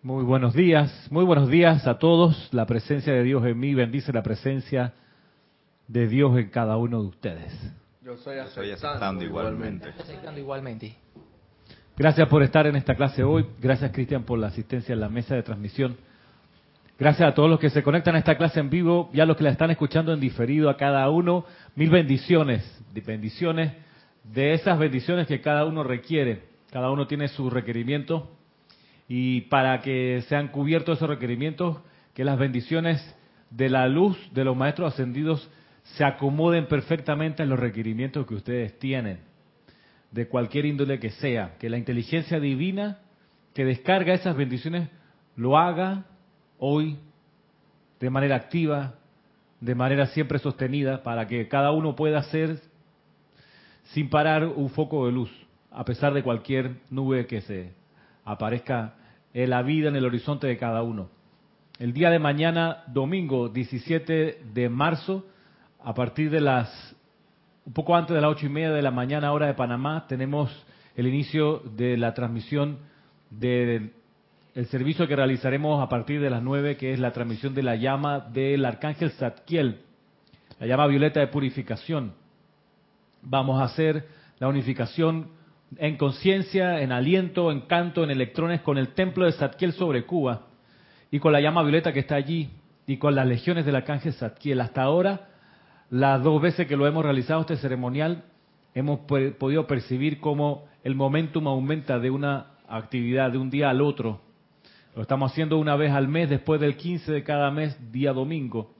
[0.00, 2.54] Muy buenos días, muy buenos días a todos.
[2.54, 4.92] La presencia de Dios en mí bendice la presencia
[5.88, 7.72] de Dios en cada uno de ustedes.
[8.04, 9.88] Yo soy aceptando, igualmente.
[9.88, 10.94] Aceptando igualmente.
[11.96, 13.44] Gracias por estar en esta clase hoy.
[13.60, 15.96] Gracias, Cristian, por la asistencia en la mesa de transmisión.
[16.96, 19.36] Gracias a todos los que se conectan a esta clase en vivo y a los
[19.36, 21.44] que la están escuchando en diferido, a cada uno.
[21.74, 22.62] Mil bendiciones,
[23.04, 23.72] bendiciones
[24.22, 26.44] de esas bendiciones que cada uno requiere.
[26.70, 28.37] Cada uno tiene su requerimiento
[29.08, 31.78] y para que sean cubiertos esos requerimientos,
[32.14, 33.16] que las bendiciones
[33.50, 35.50] de la luz de los maestros ascendidos
[35.82, 39.20] se acomoden perfectamente a los requerimientos que ustedes tienen,
[40.10, 42.98] de cualquier índole que sea, que la inteligencia divina
[43.54, 44.88] que descarga esas bendiciones
[45.36, 46.04] lo haga
[46.58, 46.98] hoy
[48.00, 48.94] de manera activa,
[49.60, 52.60] de manera siempre sostenida, para que cada uno pueda ser
[53.94, 55.30] sin parar un foco de luz,
[55.70, 57.72] a pesar de cualquier nube que se
[58.24, 58.94] aparezca
[59.34, 61.10] en la vida en el horizonte de cada uno.
[61.78, 65.26] El día de mañana, domingo 17 de marzo,
[65.82, 66.96] a partir de las,
[67.64, 70.50] un poco antes de las ocho y media de la mañana, hora de Panamá, tenemos
[70.96, 72.78] el inicio de la transmisión
[73.30, 73.92] del
[74.70, 78.18] servicio que realizaremos a partir de las nueve, que es la transmisión de la llama
[78.18, 79.82] del arcángel Zadkiel,
[80.58, 82.14] la llama violeta de purificación.
[83.22, 84.08] Vamos a hacer
[84.40, 85.37] la unificación
[85.76, 90.46] en conciencia, en aliento, en canto, en electrones con el templo de Zadkiel sobre Cuba
[91.10, 92.50] y con la llama violeta que está allí
[92.86, 94.60] y con las legiones del arcángel Zadkiel.
[94.60, 95.28] Hasta ahora,
[95.90, 98.24] las dos veces que lo hemos realizado este ceremonial,
[98.74, 104.20] hemos podido percibir cómo el momentum aumenta de una actividad de un día al otro.
[104.94, 108.74] Lo estamos haciendo una vez al mes, después del 15 de cada mes, día domingo.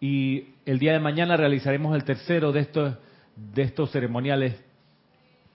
[0.00, 2.94] Y el día de mañana realizaremos el tercero de estos,
[3.34, 4.62] de estos ceremoniales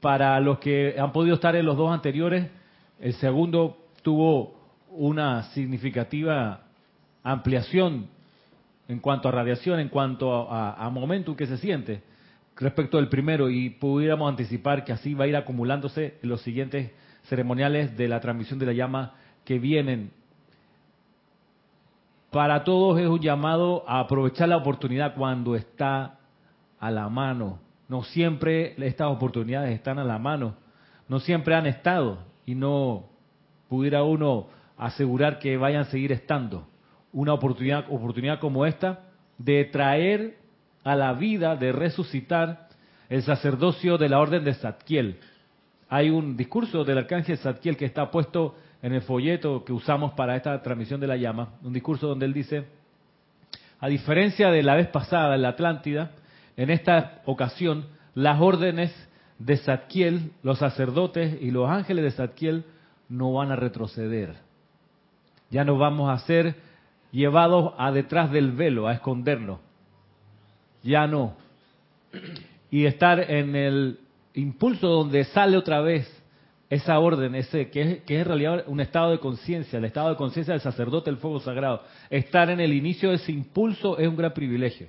[0.04, 2.52] para los que han podido estar en los dos anteriores,
[3.00, 4.54] el segundo tuvo
[4.90, 6.60] una significativa
[7.24, 8.08] ampliación
[8.90, 12.04] en cuanto a radiación, en cuanto a, a, momentum que se siente
[12.58, 16.92] respecto del primero y pudiéramos anticipar que así va a ir acumulándose en los siguientes
[17.24, 19.14] ceremoniales de la transmisión de la llama
[19.46, 20.12] que vienen.
[22.30, 26.20] Para todos es un llamado a aprovechar la oportunidad cuando está
[26.78, 27.63] a la mano.
[27.94, 30.56] No siempre estas oportunidades están a la mano,
[31.08, 33.06] no siempre han estado y no
[33.70, 34.48] pudiera uno
[34.80, 36.68] asegurar que vayan a seguir estando.
[37.12, 39.02] Una oportunidad, oportunidad como esta
[39.38, 40.38] de traer
[40.84, 42.68] a la vida, de resucitar
[43.10, 45.20] el sacerdocio de la orden de Zadkiel.
[45.88, 50.36] Hay un discurso del arcángel Zadkiel que está puesto en el folleto que usamos para
[50.36, 52.66] esta transmisión de la llama, un discurso donde él dice,
[53.80, 56.10] a diferencia de la vez pasada en la Atlántida,
[56.58, 58.94] en esta ocasión, las órdenes
[59.40, 62.66] de Zadkiel, los sacerdotes y los ángeles de Zadkiel
[63.10, 64.36] no van a retroceder.
[65.50, 66.56] Ya no vamos a ser
[67.12, 69.60] llevados a detrás del velo, a escondernos.
[70.84, 71.36] Ya no.
[72.70, 74.00] Y estar en el
[74.34, 76.10] impulso donde sale otra vez
[76.70, 80.10] esa orden, ese que es, que es en realidad un estado de conciencia, el estado
[80.10, 81.84] de conciencia del sacerdote del fuego sagrado.
[82.10, 84.88] Estar en el inicio de ese impulso es un gran privilegio.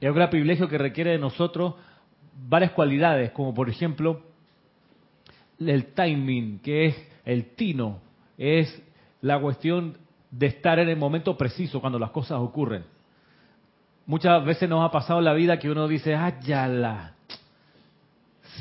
[0.00, 1.74] Es un gran privilegio que requiere de nosotros
[2.48, 4.22] varias cualidades, como por ejemplo
[5.58, 7.98] el timing, que es el tino,
[8.36, 8.82] es
[9.22, 9.98] la cuestión
[10.30, 12.84] de estar en el momento preciso cuando las cosas ocurren.
[14.06, 17.14] Muchas veces nos ha pasado en la vida que uno dice, ¡ay, la!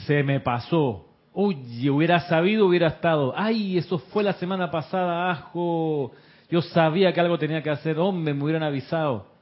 [0.06, 1.06] Se me pasó.
[1.34, 3.34] Uy, hubiera sabido, hubiera estado.
[3.38, 6.12] ¡Ay, eso fue la semana pasada, ajo!
[6.50, 9.37] Yo sabía que algo tenía que hacer, hombre, me hubieran avisado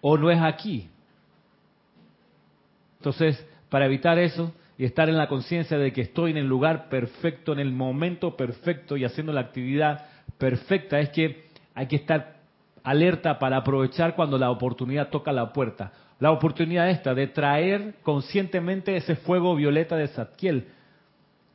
[0.00, 0.88] o no es aquí.
[2.98, 6.88] Entonces, para evitar eso y estar en la conciencia de que estoy en el lugar
[6.88, 10.06] perfecto, en el momento perfecto y haciendo la actividad
[10.38, 12.38] perfecta, es que hay que estar
[12.82, 15.92] alerta para aprovechar cuando la oportunidad toca la puerta.
[16.20, 20.66] La oportunidad esta de traer conscientemente ese fuego violeta de Zadkiel.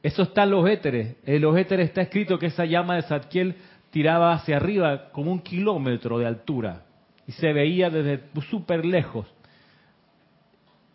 [0.02, 1.16] Eso está en los éteres.
[1.26, 3.56] En los éteres está escrito que esa llama de Zadkiel
[3.92, 6.84] tiraba hacia arriba como un kilómetro de altura
[7.28, 9.28] y se veía desde súper lejos.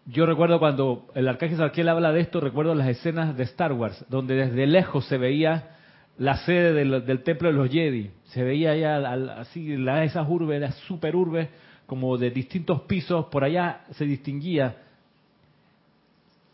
[0.06, 4.04] Yo recuerdo cuando el arcángel Sarkiel habla de esto, recuerdo las escenas de Star Wars,
[4.08, 5.76] donde desde lejos se veía
[6.16, 8.10] la sede del, templo de los Jedi.
[8.24, 8.96] Se veía ya
[9.38, 11.48] así, la, esas urbes, las super urbes,
[11.86, 14.76] como de distintos pisos, por allá se distinguía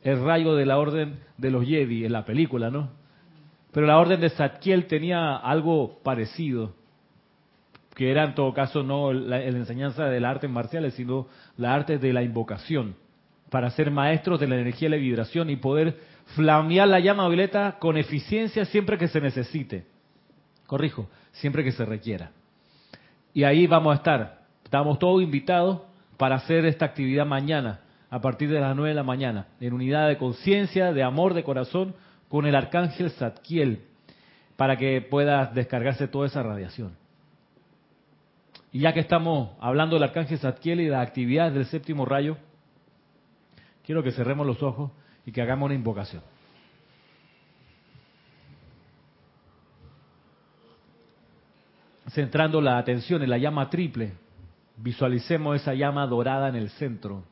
[0.03, 2.91] el rayo de la orden de los Jedi en la película, ¿no?
[3.73, 6.75] Pero la orden de Zadkiel tenía algo parecido
[7.95, 11.99] que era en todo caso no la, enseñanza de las artes marciales, sino la arte
[11.99, 12.97] de la invocación,
[13.51, 15.97] para ser maestros de la energía y la vibración y poder
[16.35, 19.87] flamear la llama violeta con eficiencia siempre que se necesite.
[20.67, 22.33] Corrijo, siempre que se requiera.
[23.33, 24.39] Y ahí vamos a estar.
[24.65, 25.83] Estamos todos invitados
[26.17, 27.81] para hacer esta actividad mañana,
[28.11, 31.45] a partir de las 9 de la mañana, en unidad de conciencia, de amor, de
[31.45, 31.95] corazón,
[32.29, 33.83] con el arcángel Zadkiel,
[34.57, 37.04] para que pueda descargarse toda esa radiación.
[38.75, 42.37] Y ya que estamos hablando del arcángel Zadkiel y de las actividades del séptimo rayo,
[43.85, 44.91] quiero que cerremos los ojos
[45.25, 46.25] y que hagamos una invocación.
[52.09, 54.15] Centrando la atención en la llama triple,
[54.79, 57.23] visualicemos esa llama dorada en el centro,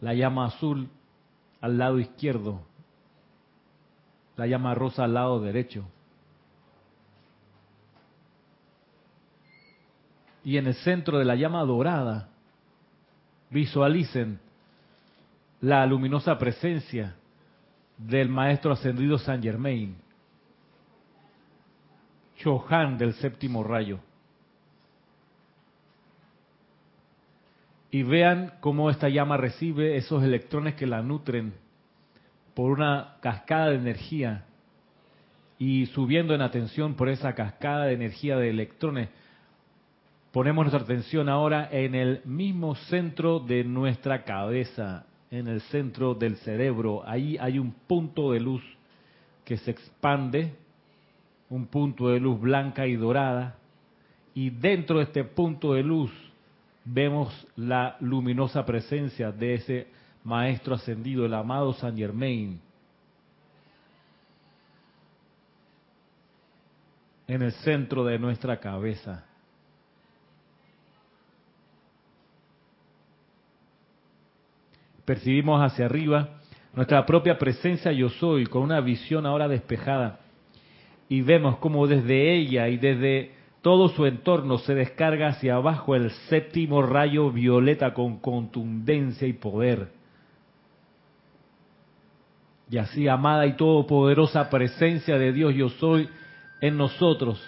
[0.00, 0.88] la llama azul
[1.60, 2.62] al lado izquierdo,
[4.38, 5.84] la llama rosa al lado derecho.
[10.44, 12.28] Y en el centro de la llama dorada,
[13.50, 14.38] visualicen
[15.60, 17.14] la luminosa presencia
[17.96, 19.96] del Maestro Ascendido San Germain,
[22.36, 24.00] Chohan del séptimo rayo.
[27.90, 31.54] Y vean cómo esta llama recibe esos electrones que la nutren
[32.54, 34.44] por una cascada de energía
[35.58, 39.08] y subiendo en atención por esa cascada de energía de electrones,
[40.34, 46.34] ponemos nuestra atención ahora en el mismo centro de nuestra cabeza, en el centro del
[46.38, 47.04] cerebro.
[47.06, 48.60] Ahí hay un punto de luz
[49.44, 50.52] que se expande,
[51.48, 53.54] un punto de luz blanca y dorada,
[54.34, 56.10] y dentro de este punto de luz
[56.84, 59.86] vemos la luminosa presencia de ese
[60.24, 62.60] maestro ascendido, el amado San Germain.
[67.26, 69.24] en el centro de nuestra cabeza.
[75.04, 76.40] Percibimos hacia arriba
[76.74, 80.20] nuestra propia presencia yo soy con una visión ahora despejada
[81.08, 86.10] y vemos como desde ella y desde todo su entorno se descarga hacia abajo el
[86.28, 89.88] séptimo rayo violeta con contundencia y poder.
[92.70, 96.08] Y así, amada y todopoderosa presencia de Dios yo soy
[96.60, 97.42] en nosotros.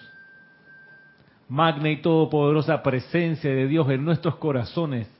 [1.48, 5.10] Magna y todopoderosa presencia de Dios en nuestros corazones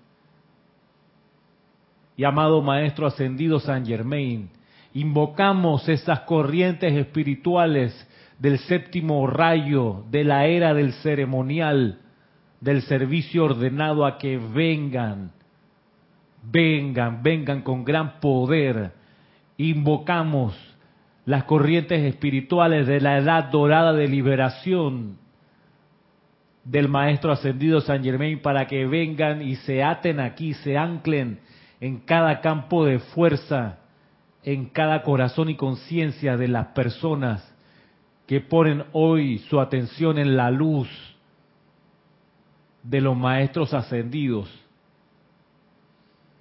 [2.16, 4.48] y amado Maestro Ascendido San Germain,
[4.94, 7.92] invocamos esas corrientes espirituales
[8.38, 12.00] del séptimo rayo, de la era del ceremonial,
[12.60, 15.32] del servicio ordenado a que vengan,
[16.42, 18.92] vengan, vengan con gran poder.
[19.58, 20.56] Invocamos
[21.26, 25.18] las corrientes espirituales de la edad dorada de liberación
[26.64, 31.40] del Maestro Ascendido San Germain para que vengan y se aten aquí, se anclen
[31.80, 33.78] en cada campo de fuerza,
[34.42, 37.54] en cada corazón y conciencia de las personas
[38.26, 40.88] que ponen hoy su atención en la luz
[42.82, 44.50] de los maestros ascendidos.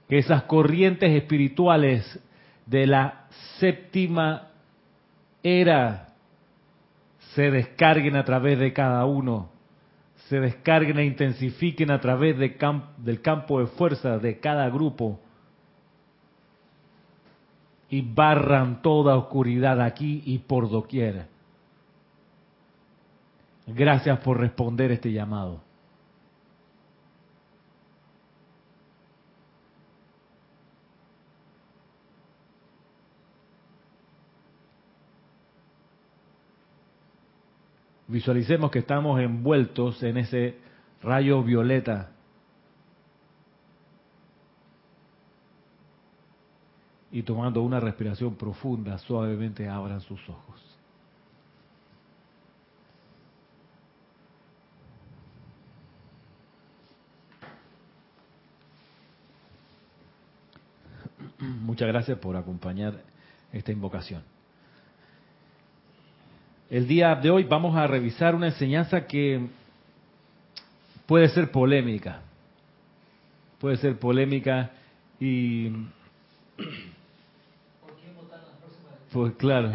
[0.08, 2.20] Que esas corrientes espirituales
[2.66, 3.26] de la
[3.60, 4.50] séptima
[5.44, 6.10] era
[7.34, 9.50] se descarguen a través de cada uno,
[10.30, 12.58] se descarguen e intensifiquen a través de
[12.98, 15.20] del campo de fuerza de cada grupo
[17.90, 21.28] y barran toda oscuridad aquí y por doquier.
[23.68, 25.62] Gracias por responder este llamado.
[38.07, 40.57] Visualicemos que estamos envueltos en ese
[41.02, 42.15] rayo violeta
[47.16, 50.62] y tomando una respiración profunda, suavemente abran sus ojos.
[61.40, 63.02] Muchas gracias por acompañar
[63.54, 64.22] esta invocación.
[66.69, 69.48] El día de hoy vamos a revisar una enseñanza que
[71.06, 72.24] puede ser polémica.
[73.57, 74.72] Puede ser polémica
[75.18, 75.72] y
[79.16, 79.72] pues claro.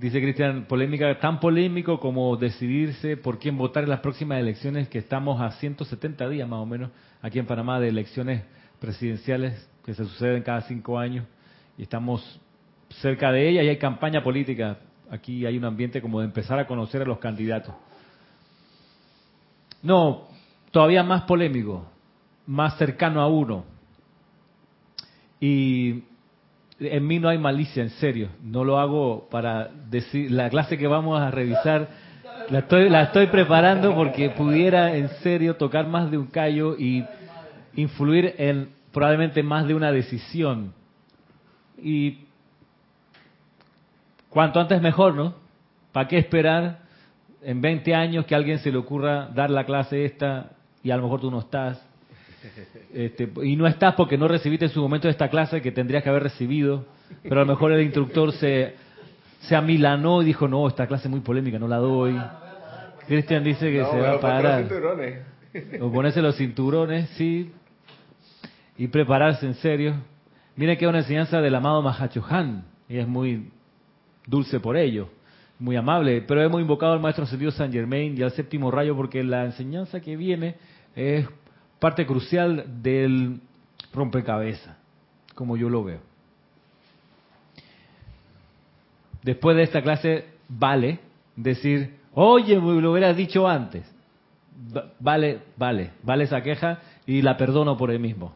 [0.00, 4.98] Dice Cristian, polémica tan polémico como decidirse por quién votar en las próximas elecciones que
[4.98, 6.90] estamos a 170 días más o menos
[7.22, 8.42] aquí en Panamá de elecciones
[8.80, 11.24] presidenciales que se suceden cada cinco años
[11.76, 12.40] y estamos
[12.88, 14.80] cerca de ella y hay campaña política.
[15.08, 17.76] Aquí hay un ambiente como de empezar a conocer a los candidatos.
[19.84, 20.26] No,
[20.72, 21.86] todavía más polémico,
[22.44, 23.64] más cercano a uno.
[25.40, 26.02] Y
[26.80, 28.28] en mí no hay malicia, en serio.
[28.42, 31.88] No lo hago para decir, la clase que vamos a revisar
[32.50, 37.04] La estoy, la estoy preparando porque pudiera en serio tocar más de un callo y
[37.74, 40.72] influir en probablemente más de una decisión.
[41.82, 42.20] Y
[44.30, 45.34] cuanto antes mejor, ¿no?
[45.92, 46.80] ¿Para qué esperar
[47.42, 50.50] en 20 años que a alguien se le ocurra dar la clase esta
[50.82, 51.87] y a lo mejor tú no estás?
[52.92, 56.08] Este, y no estás porque no recibiste en su momento esta clase que tendrías que
[56.08, 56.86] haber recibido,
[57.22, 58.74] pero a lo mejor el instructor se,
[59.40, 62.18] se amilanó y dijo, no, esta clase es muy polémica, no la doy.
[63.06, 64.68] Cristian dice que se va a parar.
[65.80, 67.50] O ponerse los cinturones, sí.
[68.76, 69.94] Y prepararse en serio.
[70.56, 71.82] Miren que es una enseñanza del amado
[72.28, 73.50] Han Y es muy
[74.26, 75.08] dulce por ello.
[75.58, 76.22] Muy amable.
[76.22, 80.00] Pero hemos invocado al Maestro Ascendido San Germain y al séptimo rayo porque la enseñanza
[80.00, 80.56] que viene
[80.94, 81.26] es
[81.78, 83.40] parte crucial del
[83.92, 84.76] rompecabezas,
[85.34, 86.00] como yo lo veo.
[89.22, 91.00] Después de esta clase, vale
[91.36, 93.84] decir, oye, me lo hubieras dicho antes.
[94.98, 98.34] Vale, vale, vale esa queja y la perdono por el mismo.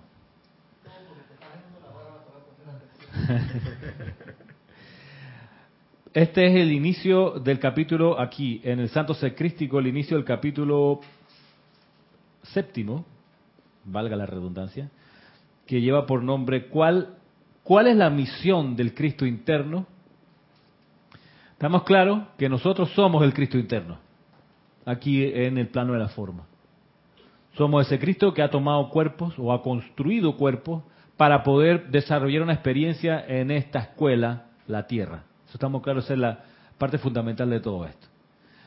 [6.14, 11.00] Este es el inicio del capítulo aquí, en el Santo Secrístico, el inicio del capítulo
[12.42, 13.06] séptimo,
[13.84, 14.90] valga la redundancia,
[15.66, 17.16] que lleva por nombre ¿cuál,
[17.62, 19.86] ¿Cuál es la misión del Cristo interno?
[21.52, 23.98] Estamos claros que nosotros somos el Cristo interno,
[24.84, 26.44] aquí en el plano de la forma.
[27.56, 30.82] Somos ese Cristo que ha tomado cuerpos o ha construido cuerpos
[31.16, 35.24] para poder desarrollar una experiencia en esta escuela, la Tierra.
[35.44, 36.44] Eso estamos claros, esa es la
[36.78, 38.08] parte fundamental de todo esto.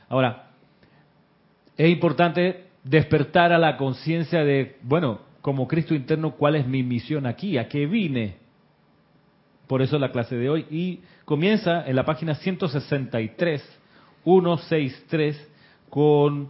[0.08, 0.52] Ahora,
[1.76, 7.25] es importante despertar a la conciencia de, bueno, como Cristo interno, ¿cuál es mi misión
[7.25, 7.58] aquí?
[7.58, 8.38] ¿A qué vine?
[9.68, 10.65] Por eso la clase de hoy.
[10.70, 13.62] Y comienza en la página 163,
[14.24, 15.50] 163,
[15.89, 16.50] con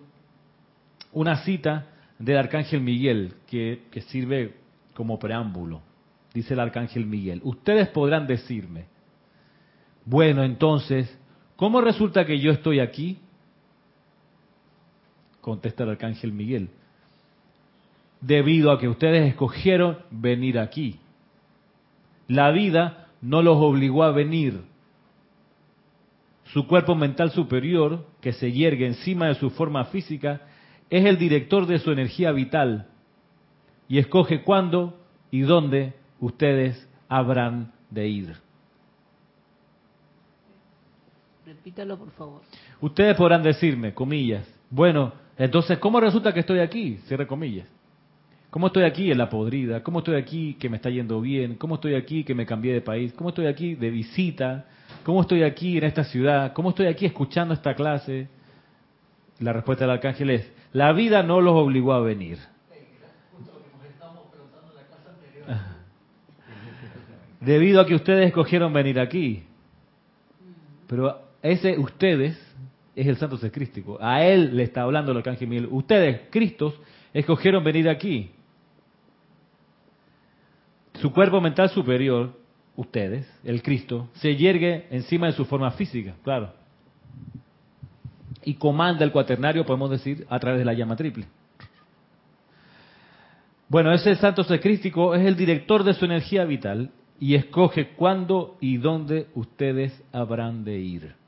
[1.14, 1.88] una cita
[2.20, 4.56] del Arcángel Miguel, que, que sirve
[4.94, 5.82] como preámbulo.
[6.34, 8.88] Dice el Arcángel Miguel, ustedes podrán decirme,
[10.04, 11.18] bueno, entonces,
[11.56, 13.20] ¿cómo resulta que yo estoy aquí?
[15.46, 16.70] Contesta el arcángel Miguel.
[18.20, 21.00] Debido a que ustedes escogieron venir aquí.
[22.28, 24.64] La vida no los obligó a venir.
[26.46, 30.42] Su cuerpo mental superior, que se yergue encima de su forma física,
[30.90, 32.88] es el director de su energía vital
[33.88, 35.00] y escoge cuándo
[35.30, 38.36] y dónde ustedes habrán de ir.
[41.46, 42.42] Repítalo, por favor.
[42.82, 46.98] Ustedes podrán decirme, comillas, bueno, entonces, ¿cómo resulta que estoy aquí?
[47.08, 47.68] Cierre comillas.
[48.50, 49.84] ¿Cómo estoy aquí en la podrida?
[49.84, 51.56] ¿Cómo estoy aquí que me está yendo bien?
[51.56, 53.12] ¿Cómo estoy aquí que me cambié de país?
[53.12, 54.66] ¿Cómo estoy aquí de visita?
[55.04, 56.54] ¿Cómo estoy aquí en esta ciudad?
[56.54, 58.30] ¿Cómo estoy aquí escuchando esta clase?
[59.40, 62.38] La respuesta del arcángel es, la vida no los obligó a venir.
[67.42, 69.44] Debido a que ustedes escogieron venir aquí.
[70.88, 72.40] Pero ese ustedes
[72.96, 73.98] es el santo secrístico.
[74.02, 75.68] A él le está hablando el arcángel Miguel.
[75.70, 76.74] Ustedes, Cristos,
[77.14, 78.32] escogieron venir aquí.
[80.94, 82.34] Su cuerpo mental superior,
[82.76, 86.54] ustedes, el Cristo, se yergue encima de su forma física, claro.
[88.44, 91.26] Y comanda el cuaternario, podemos decir, a través de la llama triple.
[93.68, 98.78] Bueno, ese santo secrístico es el director de su energía vital y escoge cuándo y
[98.78, 101.25] dónde ustedes habrán de ir.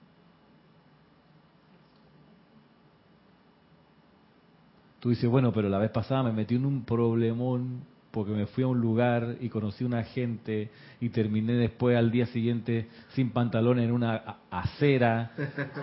[5.00, 8.64] Tú dices, bueno, pero la vez pasada me metí en un problemón porque me fui
[8.64, 13.86] a un lugar y conocí una gente y terminé después al día siguiente sin pantalones
[13.86, 15.32] en una acera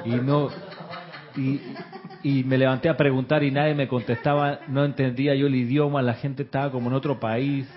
[0.04, 0.48] y no
[1.36, 1.60] y,
[2.22, 6.14] y me levanté a preguntar y nadie me contestaba, no entendía yo el idioma, la
[6.14, 7.68] gente estaba como en otro país.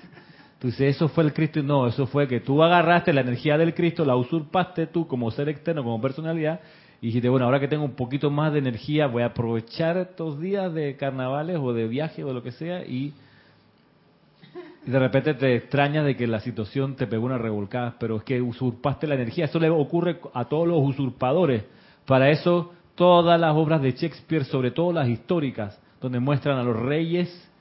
[0.59, 1.61] Tú dices, eso fue el Cristo.
[1.61, 5.49] No, eso fue que tú agarraste la energía del Cristo, la usurpaste tú como ser
[5.49, 6.59] externo, como personalidad,
[7.01, 10.39] y dijiste, bueno, ahora que tengo un poquito más de energía, voy a aprovechar estos
[10.39, 13.13] días de carnavales o de viaje o lo que sea y,
[14.87, 18.41] de repente te extrañas de que la situación te pegó una revolcada, pero es que
[18.41, 19.45] usurpaste la energía.
[19.45, 21.65] Eso le ocurre a todos los usurpadores.
[22.05, 26.77] Para eso todas las obras de Shakespeare, sobre todo las históricas, donde muestran a los
[26.77, 27.51] reyes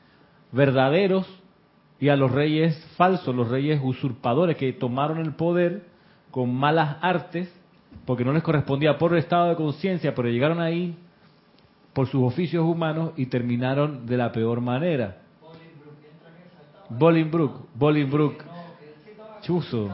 [0.52, 1.26] verdaderos
[1.98, 5.82] y a los reyes falsos, los reyes usurpadores que tomaron el poder
[6.30, 7.52] con malas artes
[8.04, 10.96] porque no les correspondía por estado de conciencia, pero llegaron ahí
[11.92, 15.22] por sus oficios humanos y terminaron de la peor manera.
[16.88, 18.44] Bolingbrook, Bolingbrook,
[19.42, 19.88] Chuzo.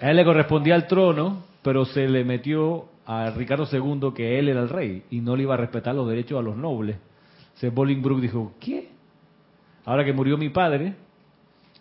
[0.00, 4.48] A él le correspondía el trono, pero se le metió a Ricardo II que él
[4.48, 6.96] era el rey y no le iba a respetar los derechos a los nobles.
[7.46, 8.90] Entonces Bolingbroke dijo, ¿qué?
[9.84, 10.94] Ahora que murió mi padre,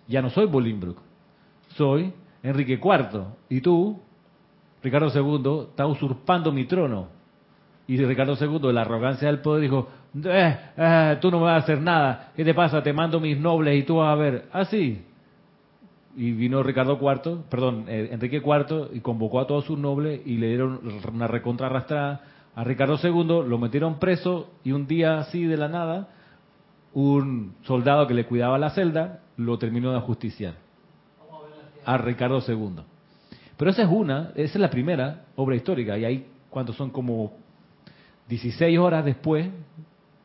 [0.07, 1.01] ya no soy Bolingbroke,
[1.75, 3.24] soy Enrique IV.
[3.50, 4.00] Y tú,
[4.83, 7.07] Ricardo II, estás usurpando mi trono.
[7.87, 9.87] Y Ricardo II, de la arrogancia del poder, dijo,
[10.23, 12.31] eh, eh, tú no vas a hacer nada.
[12.35, 12.83] ¿Qué te pasa?
[12.83, 14.45] Te mando mis nobles y tú vas a ver.
[14.51, 15.01] Así.
[15.01, 15.09] Ah,
[16.15, 20.37] y vino Ricardo IV, perdón, eh, Enrique IV, y convocó a todos sus nobles y
[20.37, 20.79] le dieron
[21.11, 22.21] una recontra arrastrada
[22.55, 26.09] a Ricardo II, lo metieron preso y un día así de la nada,
[26.93, 30.53] un soldado que le cuidaba la celda lo terminó de ajusticiar
[31.85, 32.83] a Ricardo II.
[33.63, 37.32] Pero esa es una, esa es la primera obra histórica, y ahí cuando son como
[38.27, 39.48] 16 horas después,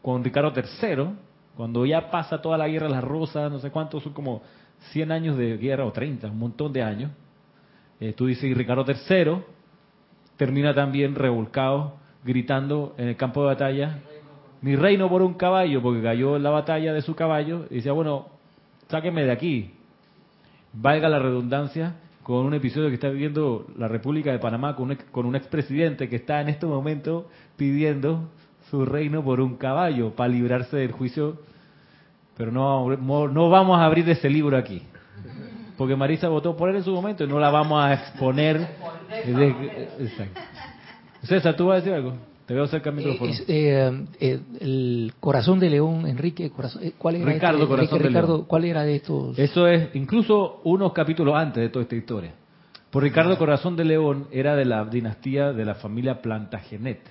[0.02, 1.10] con Ricardo III,
[1.56, 4.42] cuando ya pasa toda la guerra, las rosas, no sé cuántos, son como
[4.90, 7.12] 100 años de guerra o 30, un montón de años.
[8.00, 9.40] Eh, tú dices, y Ricardo III
[10.36, 14.00] termina también revolcado, gritando en el campo de batalla,
[14.62, 17.92] mi reino por un caballo, porque cayó en la batalla de su caballo, y decía,
[17.92, 18.30] bueno,
[18.88, 19.74] sáqueme de aquí.
[20.72, 21.94] Valga la redundancia,
[22.28, 26.10] con un episodio que está viviendo la República de Panamá con un, con un expresidente
[26.10, 28.28] que está en este momento pidiendo
[28.70, 31.38] su reino por un caballo para librarse del juicio
[32.36, 34.82] pero no, no vamos a abrir ese libro aquí.
[35.78, 38.76] Porque Marisa votó por él en su momento y no la vamos a exponer.
[39.98, 40.40] Exacto.
[41.22, 42.14] César, ¿tú vas a decir algo?
[42.48, 43.30] Te veo cerca del micrófono.
[43.46, 47.68] Eh, eh, el corazón de León, Enrique, corazón, eh, ¿cuál era Ricardo, este?
[47.68, 48.46] corazón de Ricardo, León.
[48.48, 49.38] ¿cuál era de estos?
[49.38, 52.32] Eso es incluso unos capítulos antes de toda esta historia.
[52.90, 57.02] Por Ricardo Corazón de León era de la dinastía de la familia Plantagenet,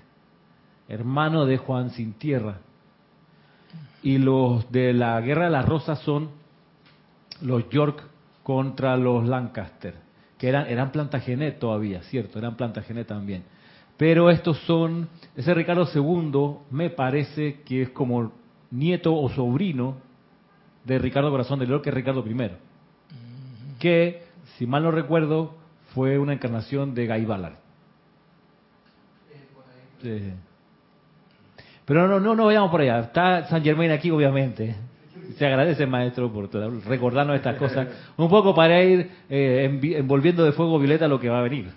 [0.90, 2.58] hermano de Juan Sin Tierra,
[4.02, 6.32] y los de la Guerra de las Rosas son
[7.44, 8.02] los York
[8.42, 9.94] contra los Lancaster,
[10.40, 13.44] que eran, eran Plantagenet todavía, cierto, eran Plantagenet también.
[13.98, 18.32] Pero estos son, ese Ricardo II me parece que es como
[18.70, 19.98] nieto o sobrino
[20.86, 22.52] de Ricardo Corazón de León, que es Ricardo I,
[23.80, 24.24] que,
[24.58, 25.56] si mal no recuerdo,
[25.94, 27.56] fue una encarnación de Guy Ballard.
[30.02, 30.34] Sí.
[31.86, 33.00] Pero no, no, no vayamos por allá.
[33.00, 34.76] Está San Germain aquí, obviamente.
[35.38, 36.50] Se agradece, maestro, por
[36.86, 37.88] recordarnos estas cosas.
[38.18, 41.72] Un poco para ir eh, envolviendo de fuego violeta lo que va a venir.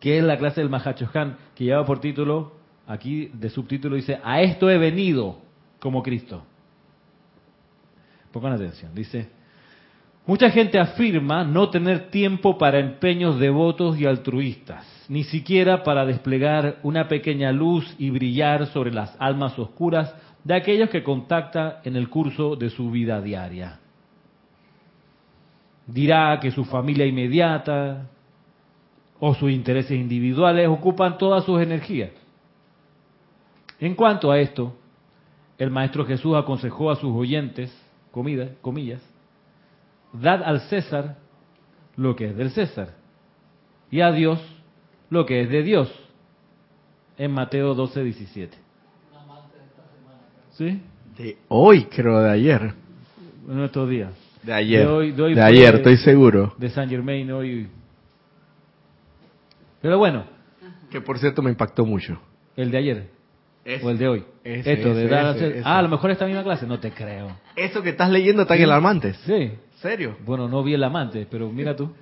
[0.00, 2.52] Que es la clase del Mahachohan, que lleva por título,
[2.86, 5.38] aquí de subtítulo dice, a esto he venido
[5.78, 6.42] como Cristo.
[8.32, 9.28] Pongan atención, dice,
[10.26, 16.76] mucha gente afirma no tener tiempo para empeños devotos y altruistas ni siquiera para desplegar
[16.84, 22.08] una pequeña luz y brillar sobre las almas oscuras de aquellos que contacta en el
[22.08, 23.80] curso de su vida diaria.
[25.84, 28.08] Dirá que su familia inmediata
[29.20, 32.10] o sus intereses individuales ocupan todas sus energías.
[33.78, 34.74] En cuanto a esto,
[35.58, 37.70] el Maestro Jesús aconsejó a sus oyentes,
[38.10, 39.02] comida, comillas,
[40.12, 41.18] dad al César
[41.96, 42.94] lo que es del César
[43.90, 44.40] y a Dios
[45.10, 45.92] lo que es de Dios.
[47.18, 48.56] En Mateo 12, 17.
[50.52, 50.80] ¿Sí?
[51.18, 52.72] De hoy, creo, de ayer.
[53.48, 54.12] En estos días.
[54.42, 54.86] De ayer.
[54.86, 56.54] De, hoy, de, hoy de ayer, estoy seguro.
[56.56, 57.68] De San Germain hoy.
[59.80, 60.24] Pero bueno.
[60.90, 62.20] Que por cierto me impactó mucho.
[62.56, 63.10] ¿El de ayer?
[63.64, 64.24] Ese, ¿O el de hoy?
[64.42, 65.62] Ese, Esto, de ese, dar a hacer- ese.
[65.64, 66.66] Ah, a lo mejor esta misma clase.
[66.66, 67.36] No te creo.
[67.56, 69.16] Eso que estás leyendo tan alarmantes.
[69.26, 69.52] Sí.
[69.80, 70.16] ¿Serio?
[70.26, 71.92] Bueno, no vi el amante, pero mira tú.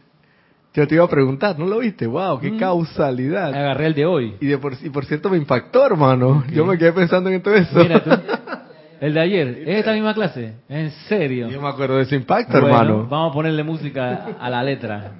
[0.74, 2.06] Yo te iba a preguntar, ¿no lo viste?
[2.06, 2.40] ¡Wow!
[2.40, 2.58] ¡Qué Mm.
[2.58, 3.54] causalidad!
[3.54, 4.36] Agarré el de hoy.
[4.40, 6.44] Y, de por, y por cierto me impactó, hermano.
[6.52, 7.78] Yo me quedé pensando en todo eso.
[7.78, 8.10] Mira tú.
[9.00, 9.48] El de ayer.
[9.64, 10.54] ¿Es esta misma clase?
[10.68, 11.48] ¿En serio?
[11.48, 13.06] Yo me acuerdo de ese impacto, Bueno, hermano.
[13.08, 15.12] Vamos a ponerle música a la letra.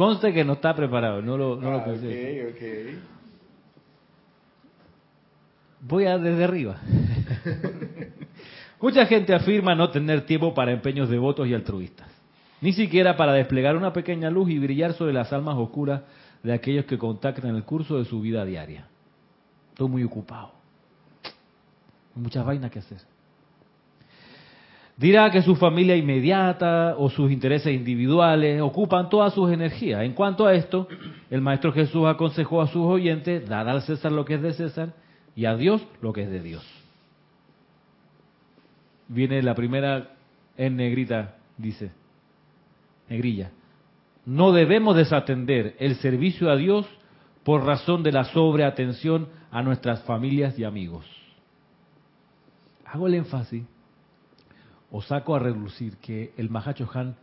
[0.00, 2.46] Conste que no está preparado, no lo, no lo pensé.
[2.46, 2.62] ok, ok.
[5.82, 6.78] Voy a desde arriba.
[8.80, 12.08] Mucha gente afirma no tener tiempo para empeños devotos y altruistas,
[12.62, 16.00] ni siquiera para desplegar una pequeña luz y brillar sobre las almas oscuras
[16.42, 18.88] de aquellos que contactan el curso de su vida diaria.
[19.72, 20.52] Estoy muy ocupado.
[22.14, 23.09] Muchas vainas que hacer.
[25.00, 30.02] Dirá que su familia inmediata o sus intereses individuales ocupan todas sus energías.
[30.02, 30.88] En cuanto a esto,
[31.30, 34.92] el Maestro Jesús aconsejó a sus oyentes, dad al César lo que es de César
[35.34, 36.62] y a Dios lo que es de Dios.
[39.08, 40.16] Viene la primera
[40.58, 41.92] en negrita, dice,
[43.08, 43.52] negrilla.
[44.26, 46.86] No debemos desatender el servicio a Dios
[47.42, 51.06] por razón de la sobreatención a nuestras familias y amigos.
[52.84, 53.64] Hago el énfasis
[54.90, 57.16] o saco a relucir que el Mahacho Han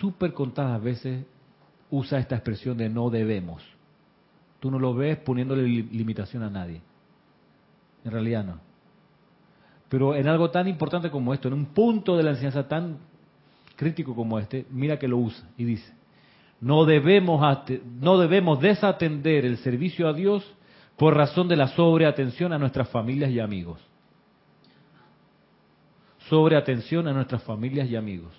[0.00, 1.24] súper contadas veces
[1.90, 3.62] usa esta expresión de no debemos.
[4.60, 6.80] Tú no lo ves poniéndole li- limitación a nadie.
[8.04, 8.60] En realidad no.
[9.88, 12.98] Pero en algo tan importante como esto, en un punto de la enseñanza tan
[13.76, 15.92] crítico como este, mira que lo usa y dice,
[16.60, 17.40] no debemos,
[18.00, 20.44] no debemos desatender el servicio a Dios
[20.96, 23.80] por razón de la sobreatención a nuestras familias y amigos.
[26.28, 28.32] Sobreatención a nuestras familias y amigos.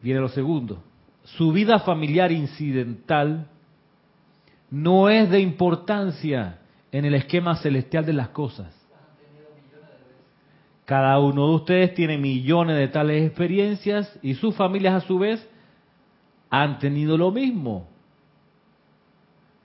[0.00, 0.82] Viene lo segundo.
[1.24, 3.46] Su vida familiar incidental
[4.70, 6.60] no es de importancia
[6.92, 8.74] en el esquema celestial de las cosas.
[10.86, 15.46] Cada uno de ustedes tiene millones de tales experiencias y sus familias a su vez
[16.48, 17.86] han tenido lo mismo.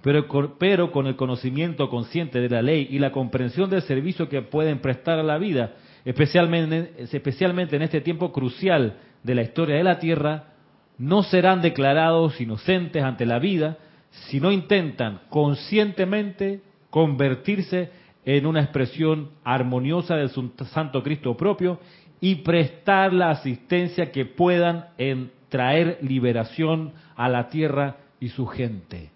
[0.06, 4.78] Pero con, el conocimiento consciente de la ley y la comprensión del servicio que pueden
[4.78, 9.98] prestar a la vida, especialmente, especialmente en este tiempo crucial de la historia de la
[9.98, 10.54] Tierra,
[11.00, 13.80] no serán declarados inocentes ante la vida
[14.12, 17.90] si no intentan conscientemente convertirse
[18.26, 20.30] en una expresión armoniosa del
[20.72, 21.80] Santo Cristo propio
[22.22, 29.15] y prestar la asistencia que puedan en traer liberación a la tierra y su gente.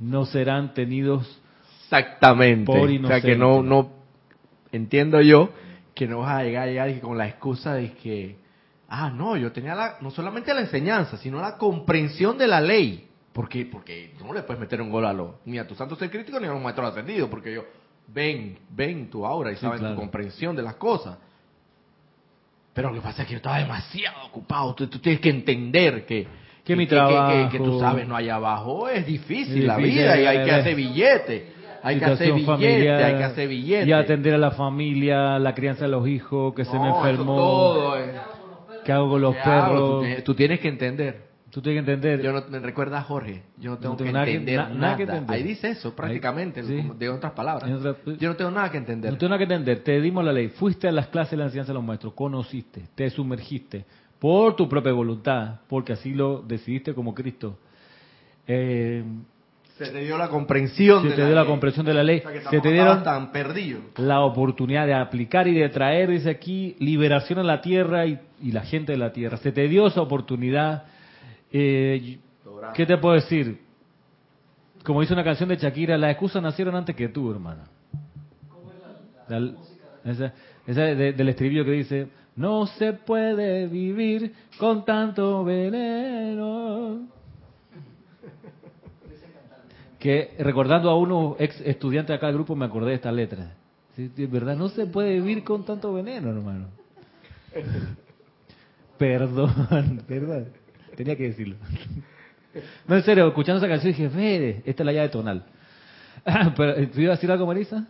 [0.00, 1.40] No serán tenidos
[1.90, 2.66] Exactamente.
[2.66, 3.90] Por o sea que no, no
[4.70, 5.50] entiendo yo
[5.92, 8.36] que no vas a llegar, llegar y con la excusa de que,
[8.88, 13.08] ah, no, yo tenía la, no solamente la enseñanza, sino la comprensión de la ley.
[13.32, 15.96] Porque, porque tú no le puedes meter un gol a los, ni a tu santo
[15.96, 17.64] ser crítico ni a los maestros ascendidos, porque yo,
[18.06, 19.94] ven, ven tu aura y Sí, saben claro.
[19.94, 21.18] tu comprensión de las cosas.
[22.72, 24.74] Pero lo que pasa es que yo estaba demasiado ocupado.
[24.76, 26.26] Tú, tú tienes que entender que,
[26.72, 29.64] Que mi que, que- que- trabajo- que tú sabes, no allá abajo es difícil Es
[29.64, 31.46] la vida y hay que hacer billete.
[31.82, 33.86] Hay que hacer situación billete, familiar, hay que hacer billete.
[33.88, 37.96] Y atender a la familia, la crianza de los hijos, que se me enfermó, todo
[37.96, 38.10] es-
[38.84, 39.34] qué hago con los.
[39.36, 40.00] Tú perros.
[40.02, 41.30] tienes- Tú tienes que entender.
[41.50, 42.22] Tú tienes que entender.
[42.22, 43.42] Yo no, me recuerda a Jorge.
[43.58, 44.96] Yo no tengo, tengo que nada que- entender na- nada.
[44.96, 45.34] que entender.
[45.36, 46.90] Ahí dice eso prácticamente, Ahí- sí.
[46.96, 47.68] de otras palabras.
[47.72, 49.10] Otra- Yo no tengo nada que entender.
[49.10, 49.80] No tengo nada que entender.
[49.82, 50.48] Te dimos la ley.
[50.48, 52.12] Fuiste a las clases de la enseñanza de los maestros.
[52.12, 52.82] Conociste.
[52.94, 53.84] Te sumergiste.
[54.20, 55.60] Por tu propia voluntad.
[55.68, 57.58] Porque así lo decidiste como Cristo.
[58.46, 59.02] Eh,
[59.78, 61.02] Se te dio la comprensión.
[61.02, 61.50] se de te dio la ley.
[61.50, 62.18] comprensión de la ley.
[62.18, 63.80] O sea, que Se te dieron tan perdido.
[63.96, 68.52] la oportunidad de aplicar y de traer, dice aquí, liberación a la tierra y, y
[68.52, 69.38] la gente de la tierra.
[69.38, 70.84] Se te dio esa oportunidad.
[71.52, 72.18] Eh,
[72.74, 73.58] ¿Qué te puedo decir?
[74.84, 77.62] Como dice una canción de Shakira, las excusas nacieron antes que tú, hermano.
[79.28, 79.52] La-
[80.04, 80.32] esa,
[80.66, 87.08] esa de- del estribillo que dice, no se puede vivir con tanto veneno.
[89.98, 93.54] Que recordando a unos ex estudiantes de acá del grupo me acordé de esta letra.
[93.96, 96.68] Verdad, no se puede vivir con tanto veneno, hermano.
[98.96, 100.46] Perdón, perdón.
[100.96, 101.56] Tenía que decirlo.
[102.86, 105.44] No, en serio, escuchando esa canción dije, Fede, esta es la llave tonal.
[106.56, 107.86] Pero, ¿Tú ibas a decir algo, Marisa?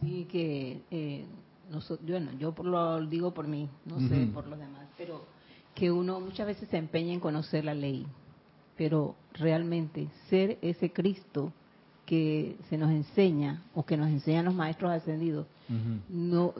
[0.00, 1.24] Sí, que eh,
[2.06, 5.24] bueno, yo por lo digo por mí, no sé por los demás, pero
[5.74, 8.06] que uno muchas veces se empeña en conocer la ley,
[8.76, 11.52] pero realmente ser ese Cristo
[12.04, 15.46] que se nos enseña o que nos enseñan los maestros ascendidos,
[16.10, 16.52] no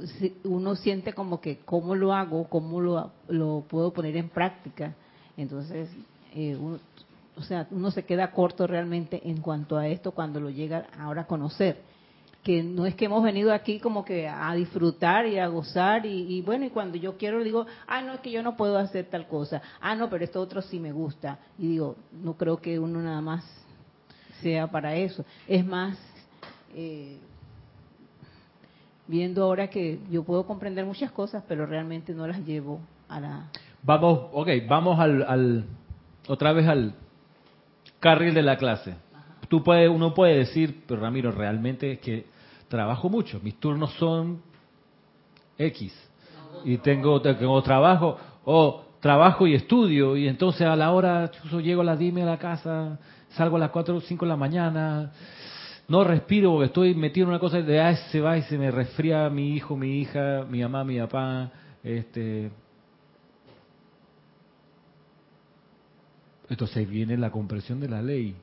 [0.45, 4.95] uno siente como que cómo lo hago, cómo lo, lo puedo poner en práctica.
[5.37, 5.91] Entonces,
[6.35, 6.79] eh, uno,
[7.37, 11.23] o sea, uno se queda corto realmente en cuanto a esto cuando lo llega ahora
[11.23, 11.83] a conocer.
[12.43, 16.35] Que no es que hemos venido aquí como que a disfrutar y a gozar y,
[16.37, 19.05] y bueno, y cuando yo quiero digo, ah, no, es que yo no puedo hacer
[19.07, 19.63] tal cosa.
[19.81, 21.39] Ah, no, pero esto otro sí me gusta.
[21.57, 23.45] Y digo, no creo que uno nada más
[24.41, 25.25] sea para eso.
[25.47, 25.97] Es más,
[26.75, 27.17] eh,
[29.07, 33.51] viendo ahora que yo puedo comprender muchas cosas, pero realmente no las llevo a la...
[33.85, 35.65] Vamos, ok, vamos al, al-
[36.29, 36.95] otra vez al
[38.01, 38.95] carril de la clase.
[39.49, 42.32] Tú puedes, uno puede decir, pero Ramiro, realmente es que
[42.73, 43.39] trabajo mucho.
[43.43, 44.41] Mis turnos son
[45.59, 45.93] X
[46.65, 51.85] y tengo, trabajo o trabajo y estudio y entonces a la hora chuzo, llego a
[51.85, 52.99] las 10 a la casa,
[53.33, 55.13] salgo a las 4 o 5 de la mañana,
[55.87, 58.71] no respiro porque estoy metido en una cosa de ah, se va y se me
[58.71, 61.51] resfría mi hijo, mi hija, mi mamá, mi papá,
[61.83, 62.53] este
[66.49, 68.35] Entonces viene la comprensión de la ley.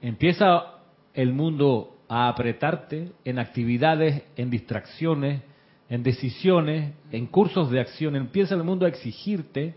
[0.00, 0.80] Empieza
[1.12, 5.42] el mundo a apretarte en actividades, en distracciones,
[5.88, 8.16] en decisiones, en cursos de acción.
[8.16, 9.76] Empieza el mundo a exigirte.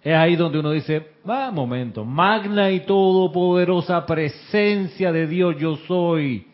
[0.00, 6.46] Es ahí donde uno dice, va, momento, magna y todopoderosa presencia de Dios yo soy.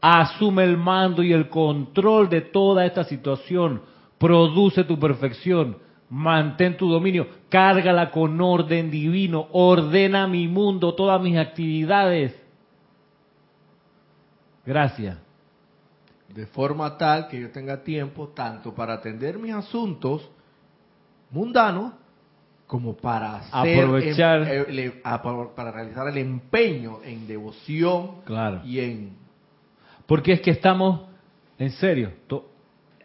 [0.00, 3.82] Asume el mando y el control de toda esta situación.
[4.16, 5.76] Produce tu perfección.
[6.10, 12.39] mantén tu dominio, cárgala con orden divino, ordena mi mundo, todas mis actividades.
[14.64, 15.18] Gracias.
[16.28, 20.28] De forma tal que yo tenga tiempo tanto para atender mis asuntos
[21.30, 21.92] mundanos
[22.66, 24.42] como para hacer Aprovechar.
[24.42, 25.20] em- eh, a-
[25.56, 28.60] para realizar el empeño en devoción Claro.
[28.64, 29.20] y en
[30.06, 31.02] Porque es que estamos,
[31.58, 32.48] en serio, to-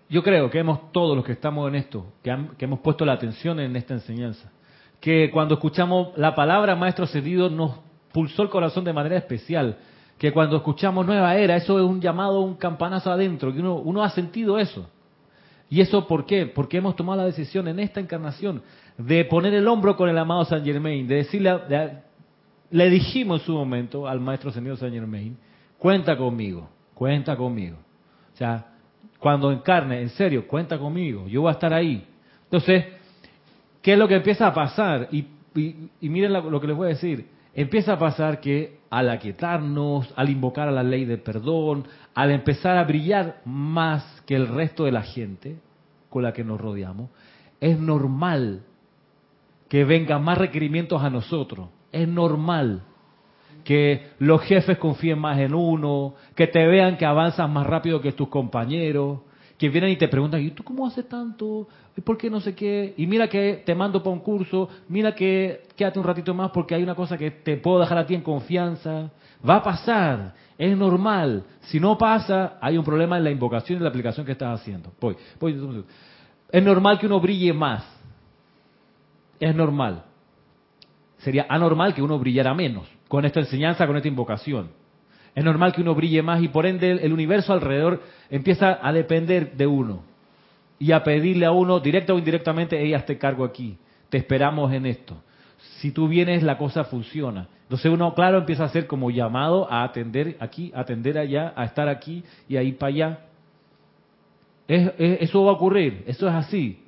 [0.10, 3.06] yo creo que hemos todos los que estamos en esto, que, han- que hemos puesto
[3.06, 4.52] la atención en esta enseñanza,
[5.00, 7.80] que cuando escuchamos la palabra Maestro Ascendido nos
[8.12, 9.78] pulsó el corazón de manera especial,
[10.18, 14.04] que cuando escuchamos Nueva Era, eso es un llamado, un campanazo adentro, que uno, uno
[14.04, 14.90] ha sentido eso.
[15.70, 16.46] ¿Y eso por qué?
[16.46, 18.62] Porque hemos tomado la decisión en esta encarnación
[18.98, 22.04] de poner el hombro con el amado San Germain, de decirle, a-
[22.72, 25.38] le dijimos en su momento al maestro ascendido San Germain,
[25.78, 27.78] cuenta conmigo, cuenta conmigo.
[28.34, 28.68] O sea,
[29.20, 32.06] cuando encarne, en serio, cuenta conmigo, yo voy a estar ahí.
[32.44, 32.86] Entonces,
[33.82, 35.10] ¿qué es lo que empieza a pasar?
[35.12, 35.26] Y,
[35.56, 37.28] y- y miren la- lo que les voy a decir.
[37.56, 42.78] Empieza a pasar que al aquietarnos, al invocar a la ley de perdón, al empezar
[42.78, 45.58] a brillar más que el resto de la gente
[46.10, 47.10] con la que nos rodeamos,
[47.62, 48.64] es normal
[49.70, 51.70] que vengan más requerimientos a nosotros.
[51.94, 52.84] Es normal
[53.64, 58.12] que los jefes confíen más en uno, que te vean que avanzas más rápido que
[58.12, 59.22] tus compañeros,
[59.58, 61.68] que vienen y te preguntan, ¿y tú cómo haces tanto?
[61.96, 62.94] ¿Y por qué no sé qué?
[62.98, 66.76] Y mira que te mando para un curso, mira que quédate un ratito más porque
[66.76, 69.12] hay una cosa que te puedo dejar a ti en confianza.
[69.48, 71.44] Va a pasar, es normal.
[71.62, 74.92] Si no pasa, hay un problema en la invocación y la aplicación que estás haciendo.
[75.00, 75.86] Voy, voy.
[76.52, 77.84] Es normal que uno brille más.
[79.40, 80.04] Es normal
[81.26, 84.70] sería anormal que uno brillara menos con esta enseñanza, con esta invocación.
[85.36, 89.54] Es normal que uno brille más y por ende el universo alrededor empieza a depender
[89.58, 90.04] de uno
[90.80, 93.78] y a pedirle a uno, directa o indirectamente, ella te cargo aquí,
[94.10, 95.16] te esperamos en esto.
[95.80, 97.48] Si tú vienes, la cosa funciona.
[97.64, 101.66] Entonces uno, claro, empieza a ser como llamado a atender aquí, a atender allá, a
[101.66, 103.20] estar aquí y a ir para allá.
[104.68, 106.80] Es- es- eso va a ocurrir, eso es así.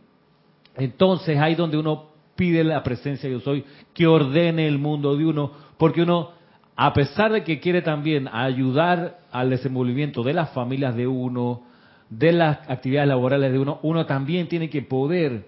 [0.75, 2.05] Entonces ahí donde uno
[2.35, 3.53] pide la presencia de yo
[3.93, 6.31] que ordene el mundo de uno, porque uno,
[6.77, 11.63] a pesar de que quiere también ayudar al desenvolvimiento de las familias de uno,
[12.09, 15.47] de las actividades laborales de uno, uno también tiene que poder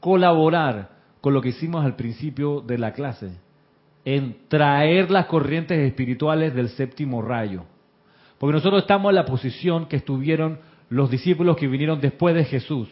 [0.00, 3.30] colaborar con lo que hicimos al principio de la clase,
[4.04, 7.64] en traer las corrientes espirituales del séptimo rayo.
[8.38, 10.58] Porque nosotros estamos en la posición que estuvieron
[10.88, 12.88] los discípulos que vinieron después de Jesús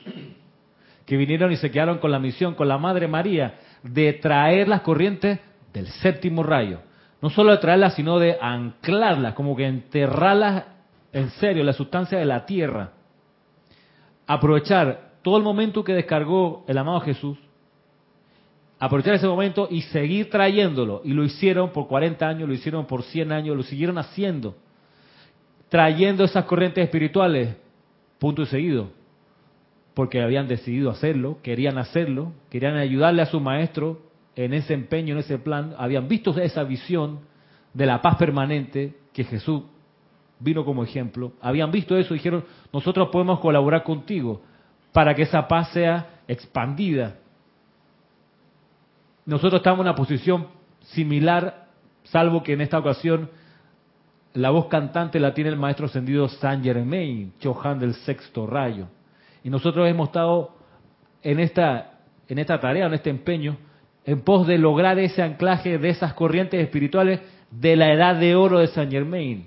[1.09, 4.83] que vinieron y se quedaron con la misión, con la Madre María, de traer las
[4.83, 5.41] corrientes
[5.73, 6.81] del séptimo rayo.
[7.21, 10.65] No solo de traerlas, sino de anclarlas, como que enterrarlas
[11.13, 12.93] en serio, la sustancia de la tierra.
[14.27, 17.39] Aprovechar todo el momento que descargó el amado Jesús,
[18.79, 21.01] aprovechar ese momento y seguir trayéndolo.
[21.05, 24.55] Y lo hicieron por 40 años, lo hicieron por 100 años, lo siguieron haciendo.
[25.69, 27.57] Trayendo esas corrientes espirituales,
[28.19, 28.99] punto y seguido
[29.99, 34.01] porque habían decidido hacerlo, querían hacerlo, querían ayudarle a su maestro
[34.39, 37.19] en ese empeño, en ese plan, habían visto esa visión
[37.75, 39.65] de la paz permanente que Jesús
[40.39, 44.41] vino como ejemplo, habían visto eso y dijeron, nosotros podemos colaborar contigo
[44.93, 47.17] para que esa paz sea expandida.
[49.27, 50.47] Nosotros estamos en una posición
[50.83, 51.67] similar,
[52.05, 53.31] salvo que en esta ocasión
[54.35, 58.87] la voz cantante la tiene el maestro ascendido Saint Germain, Chohan del sexto rayo.
[59.43, 60.55] Y nosotros hemos estado
[61.25, 61.99] en esta,
[62.29, 63.57] en esta tarea, en este empeño,
[64.09, 68.59] en pos de lograr ese anclaje de esas corrientes espirituales de la edad de oro
[68.59, 69.47] de Saint Germain.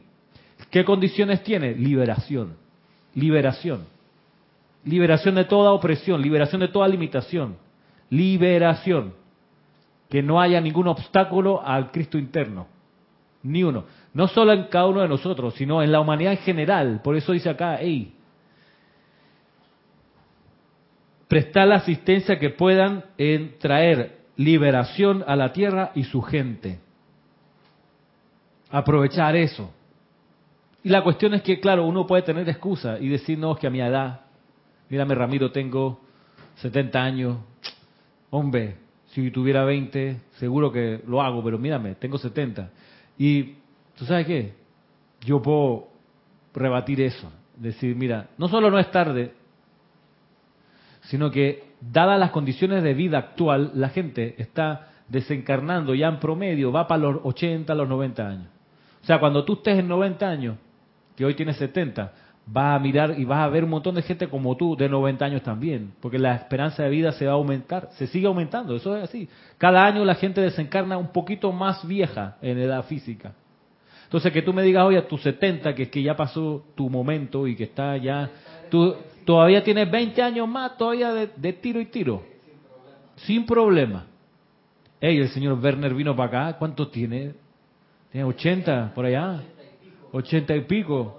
[0.69, 1.73] ¿Qué condiciones tiene?
[1.73, 2.57] Liberación.
[3.15, 3.87] Liberación.
[4.85, 7.57] Liberación de toda opresión, liberación de toda limitación.
[8.11, 9.15] Liberación.
[10.07, 12.67] Que no haya ningún obstáculo al Cristo interno.
[13.41, 13.85] Ni uno.
[14.13, 17.01] No solo en cada uno de nosotros, sino en la humanidad en general.
[17.03, 18.13] Por eso dice acá, hey,
[21.27, 26.79] prestar la asistencia que puedan en traer liberación a la tierra y su gente.
[28.69, 29.71] Aprovechar eso.
[30.83, 33.69] Y la cuestión es que, claro, uno puede tener excusa y decir, no, que a
[33.69, 34.21] mi edad,
[34.89, 36.01] mírame Ramiro, tengo
[36.55, 37.37] 70 años,
[38.29, 42.71] hombre, si tuviera 20, seguro que lo hago, pero mírame, tengo 70.
[43.17, 43.55] Y,
[43.95, 44.53] ¿tú sabes qué?
[45.21, 45.89] Yo puedo
[46.53, 49.33] rebatir eso, decir, mira, no solo no es tarde,
[51.03, 56.71] sino que dadas las condiciones de vida actual, la gente está desencarnando ya en promedio,
[56.71, 58.47] va para los 80, los 90 años.
[59.01, 60.57] O sea, cuando tú estés en 90 años,
[61.15, 62.13] que hoy tienes 70,
[62.45, 65.25] vas a mirar y vas a ver un montón de gente como tú, de 90
[65.25, 68.95] años también, porque la esperanza de vida se va a aumentar, se sigue aumentando, eso
[68.95, 69.27] es así.
[69.57, 73.33] Cada año la gente desencarna un poquito más vieja en edad física.
[74.03, 76.89] Entonces que tú me digas hoy a tus 70, que es que ya pasó tu
[76.89, 78.29] momento y que está ya,
[79.31, 82.21] todavía tienes 20 años más todavía de, tiro y tiro,
[83.15, 84.05] sin problema.
[84.99, 87.35] Ey, el señor Werner vino para acá, ¿cuánto tiene?
[88.11, 89.41] Tiene 80 por allá,
[90.11, 91.17] 80 y pico.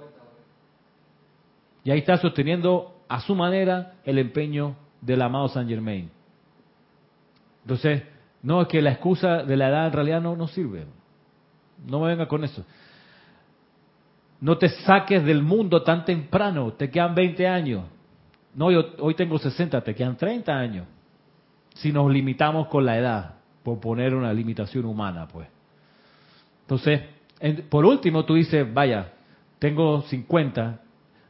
[1.84, 6.10] Y ahí está sosteniendo a su manera el empeño del amado Saint Germain.
[7.62, 8.02] Entonces,
[8.42, 10.84] no es que la excusa de la edad en realidad no, no sirve.
[11.86, 12.62] No me venga con eso.
[14.38, 17.84] No te saques del mundo tan temprano, te quedan 20 años.
[18.54, 20.86] No, yo hoy tengo 60, te quedan 30 años.
[21.74, 25.48] Si nos limitamos con la edad, por poner una limitación humana, pues.
[26.62, 27.00] Entonces,
[27.68, 29.12] por último, tú dices, vaya,
[29.58, 30.80] tengo 50,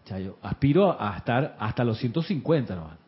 [0.07, 3.03] ya yo aspiro a estar hasta los 150, ¿no?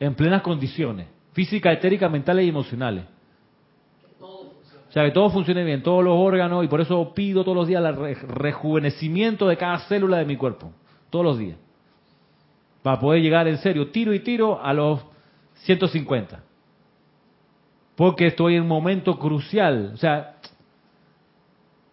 [0.00, 3.04] en plenas condiciones, física, etérica, mentales y emocionales.
[4.20, 7.66] O sea, que todo funcione bien, todos los órganos, y por eso pido todos los
[7.66, 10.72] días el rejuvenecimiento de cada célula de mi cuerpo,
[11.08, 11.56] todos los días.
[12.82, 15.00] Para poder llegar en serio, tiro y tiro a los
[15.54, 16.40] 150.
[17.94, 19.92] Porque estoy en un momento crucial.
[19.94, 20.36] O sea,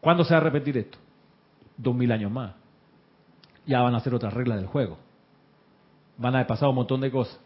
[0.01, 0.97] ¿cuándo se va a repetir esto?
[1.77, 2.53] Dos mil años más.
[3.65, 4.97] Ya van a ser otras reglas del juego.
[6.17, 7.39] Van a pasar un montón de cosas.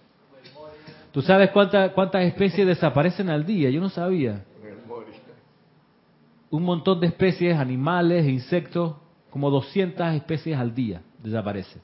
[1.11, 3.69] ¿Tú sabes cuántas cuántas especies desaparecen al día?
[3.69, 4.43] Yo no sabía
[6.53, 8.95] un montón de especies, animales, insectos,
[9.31, 11.81] como 200 especies al día desaparecen.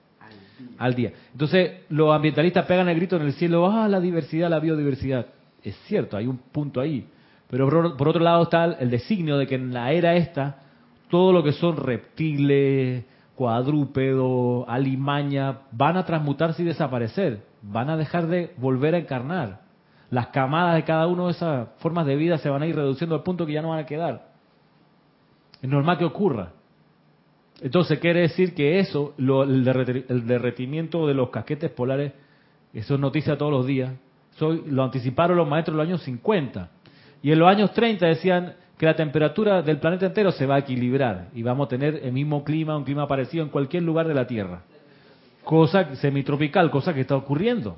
[0.78, 1.13] Al día.
[1.32, 5.28] Entonces, los ambientalistas pegan el grito en el cielo, ah, la diversidad, la biodiversidad.
[5.63, 7.08] Es cierto, hay un punto ahí.
[7.50, 7.67] Pero
[7.98, 10.58] por, otro lado está el designio de que en la era esta,
[11.10, 13.04] todo lo que son reptiles,
[13.36, 17.43] cuadrúpedos, alimaña, van a transmutarse y desaparecer.
[17.62, 19.62] Van a dejar de volver a encarnar.
[20.12, 23.15] Las camadas de cada uno de esas formas de vida se van a ir reduciendo
[23.15, 24.30] al punto que ya no van a quedar.
[25.62, 26.52] Es normal que ocurra.
[27.62, 29.63] Entonces quiere decir que eso, el,
[30.26, 32.13] derretimiento de los casquetes polares,
[32.74, 33.93] eso es noticia todos los días.
[34.39, 36.69] lo anticiparon los maestros en los años 50.
[37.22, 40.60] Y en los años 30 decían que la temperatura del planeta entero se va a
[40.60, 44.13] equilibrar y vamos a tener el mismo clima, un clima parecido en cualquier lugar de
[44.13, 44.62] la Tierra.
[45.43, 47.76] Cosa semitropical, cosa que está ocurriendo.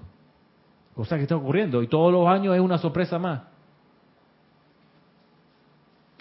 [0.94, 1.82] Cosa que está ocurriendo.
[1.82, 3.42] Y todos los años es una sorpresa más.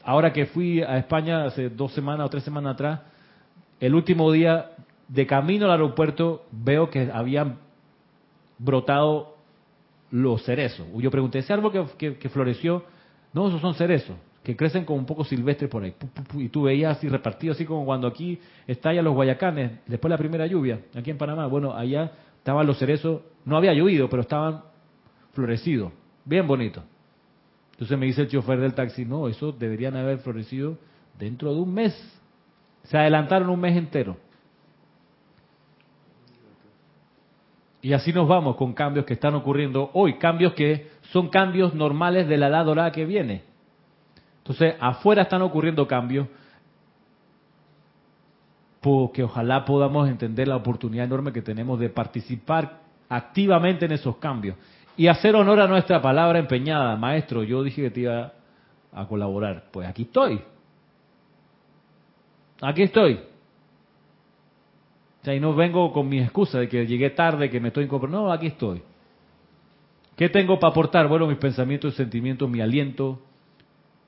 [0.03, 3.01] Ahora que fui a España hace dos semanas o tres semanas atrás,
[3.81, 4.73] el último día
[5.09, 7.59] de camino al aeropuerto veo que habían
[8.59, 9.37] brotado
[10.11, 10.87] los cerezos.
[10.97, 12.85] Yo pregunté, ¿ese árbol que, floreció?
[13.33, 15.95] No, esos son cerezos, que crecen como un poco silvestres por ahí.
[16.35, 20.19] Y tú veías así repartido, así como cuando aquí estallan los guayacanes, después de la
[20.19, 21.47] primera lluvia, aquí en Panamá.
[21.47, 24.63] Bueno, allá estaban los cerezos, no había llovido, pero estaban
[25.33, 25.93] florecidos,
[26.25, 26.85] bien bonitos.
[27.73, 30.77] Entonces me dice el chofer del taxi, no, eso deberían haber florecido
[31.19, 32.20] dentro de un mes.
[32.85, 34.17] Se adelantaron un mes entero.
[37.83, 42.29] Y así nos vamos con cambios que están ocurriendo hoy, cambios que son cambios normales
[42.29, 43.43] de la edad dorada que viene.
[44.39, 46.27] Entonces, afuera están ocurriendo cambios
[48.81, 54.57] porque ojalá podamos entender la oportunidad enorme que tenemos de participar activamente en esos cambios
[54.97, 56.97] y hacer honor a nuestra palabra empeñada.
[56.97, 58.33] Maestro, yo dije que te iba
[58.93, 59.65] a colaborar.
[59.71, 60.43] Pues aquí estoy.
[62.61, 63.15] Aquí estoy.
[65.21, 67.85] O sea, y no vengo con mi excusa de que llegué tarde, que me estoy
[67.85, 68.25] incorporando.
[68.25, 68.83] No, aquí estoy.
[70.17, 71.09] ¿Qué tengo para aportar?
[71.09, 73.21] Bueno, mis pensamientos, sentimientos, mi aliento,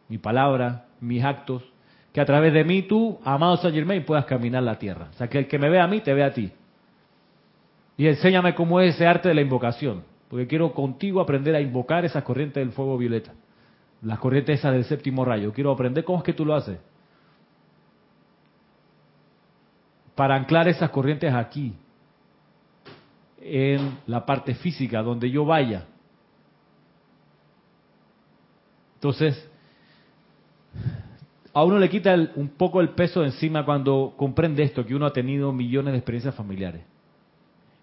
[0.08, 1.62] mi palabra, mis actos.
[2.12, 5.08] Que a través de mí tú, amado Saint Germain, puedas caminar la tierra.
[5.10, 6.52] O sea, que el que me ve a mí, te ve a ti.
[7.96, 12.06] Y enséñame cómo es ese arte de la invocación porque quiero contigo aprender a invocar
[12.06, 13.34] esas corrientes del fuego violeta,
[14.00, 15.52] las corrientes esas del séptimo rayo.
[15.52, 16.78] Quiero aprender cómo es que tú lo haces.
[20.14, 21.74] Para anclar esas corrientes aquí,
[23.40, 25.86] en la parte física, donde yo vaya.
[28.94, 29.50] Entonces,
[31.52, 35.06] a uno le quita un poco el peso de encima cuando comprende esto, que uno
[35.06, 36.82] ha tenido millones de experiencias familiares.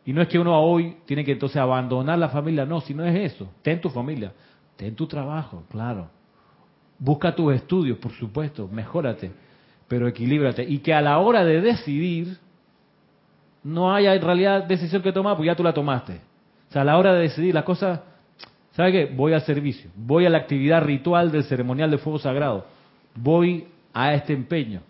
[0.06, 3.06] Y no es que uno hoy tiene que entonces abandonar la familia, no, si no
[3.06, 3.50] es eso.
[3.62, 4.32] Ten tu familia,
[4.78, 6.10] ten tu trabajo, claro.
[6.98, 9.32] Busca tus estudios, por supuesto, mejórate,
[9.90, 10.64] pero equilíbrate.
[10.64, 12.38] Y que a la hora de decidir,
[13.64, 16.22] no haya en realidad decisión que tomar, pues ya tú la tomaste.
[16.70, 18.00] O sea, a la hora de decidir las cosas,
[18.72, 19.06] ¿sabe qué?
[19.14, 22.66] Voy al servicio, voy a la actividad ritual del ceremonial de fuego sagrado,
[23.16, 24.82] voy a este empeño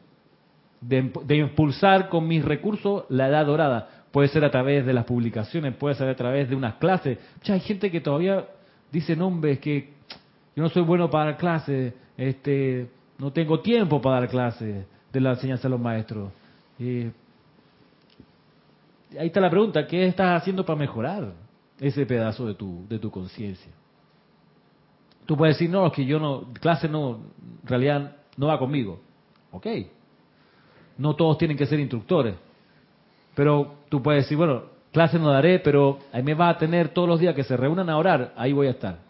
[0.81, 5.75] de, impulsar con mis recursos la edad dorada puede ser a través de las publicaciones,
[5.75, 7.19] puede ser a través de unas clases.
[7.43, 8.45] Ya hay gente que todavía
[8.91, 9.89] dice nombres que
[10.55, 12.89] yo no soy bueno para clases, este,
[13.19, 16.31] no tengo tiempo para dar clases de la enseñanza de los maestros.
[16.79, 17.11] Eh,
[19.19, 21.33] ahí está la pregunta, ¿qué estás haciendo para mejorar
[21.79, 23.71] ese pedazo de tu, de tu conciencia?
[25.25, 27.19] Tú puedes decir, no, es que yo no, clase no,
[27.61, 28.99] en realidad no va conmigo.
[29.51, 29.67] Ok.
[30.97, 32.35] No todos tienen que ser instructores.
[33.35, 37.07] Pero tú puedes decir, bueno, clase no daré, pero ahí me va a tener todos
[37.07, 39.08] los días que se reúnan a orar, ahí voy a estar.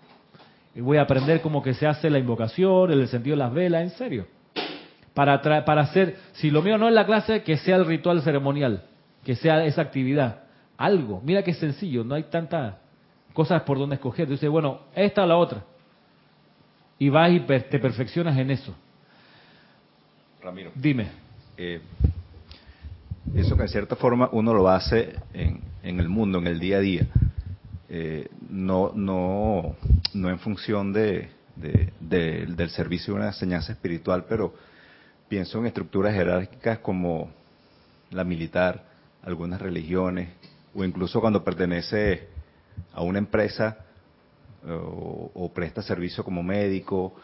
[0.76, 3.84] Y voy a aprender cómo que se hace la invocación, el sentido de las velas,
[3.84, 4.28] en serio.
[5.14, 8.84] Para, para hacer, si lo mío no es la clase, que sea el ritual ceremonial,
[9.24, 10.44] que sea esa actividad.
[10.78, 11.22] Algo.
[11.26, 12.76] Mira que sencillo, no hay tantas
[13.34, 14.28] cosas por donde escoger.
[14.28, 15.64] Tú dices, bueno, esta o la otra.
[16.98, 18.76] Y vas y te perfeccionas en eso.
[20.42, 20.72] Ramiro.
[20.76, 21.08] Dime.
[21.58, 21.82] Eh,
[23.36, 26.78] eso que de cierta forma uno lo hace en, en el mundo, en el día
[26.78, 27.08] a día.
[27.92, 29.76] Eh, no, no,
[30.14, 31.30] no en función de,
[32.00, 34.54] del servicio de una enseñanza espiritual, pero
[35.28, 37.32] pienso en estructuras jerárquicas como
[38.12, 38.86] la militar,
[39.24, 40.30] algunas religiones,
[40.76, 42.28] o incluso cuando pertenece
[42.94, 43.78] a una empresa
[44.68, 47.16] o, o presta servicio como médico,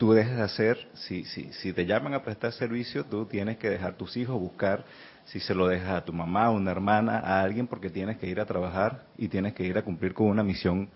[0.00, 3.68] tú dejas de hacer, si, si, si te llaman a prestar servicio, tú tienes que
[3.68, 4.82] dejar tus hijos, buscar
[5.26, 8.26] si se lo dejas a tu mamá, a una hermana, a alguien, porque tienes que
[8.26, 10.88] ir a trabajar y tienes que ir a cumplir con una misión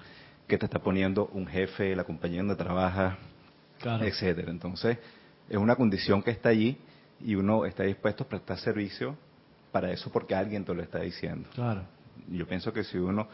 [0.48, 3.18] que te está poniendo un jefe, la compañía donde trabajas,
[3.82, 4.50] etcétera.
[4.50, 4.96] Entonces,
[5.50, 6.78] es una condición que está allí
[7.20, 9.18] y uno está dispuesto a prestar servicio
[9.70, 11.46] para eso porque alguien te lo está diciendo.
[11.52, 11.82] Claro.
[12.28, 13.28] Yo pienso que si uno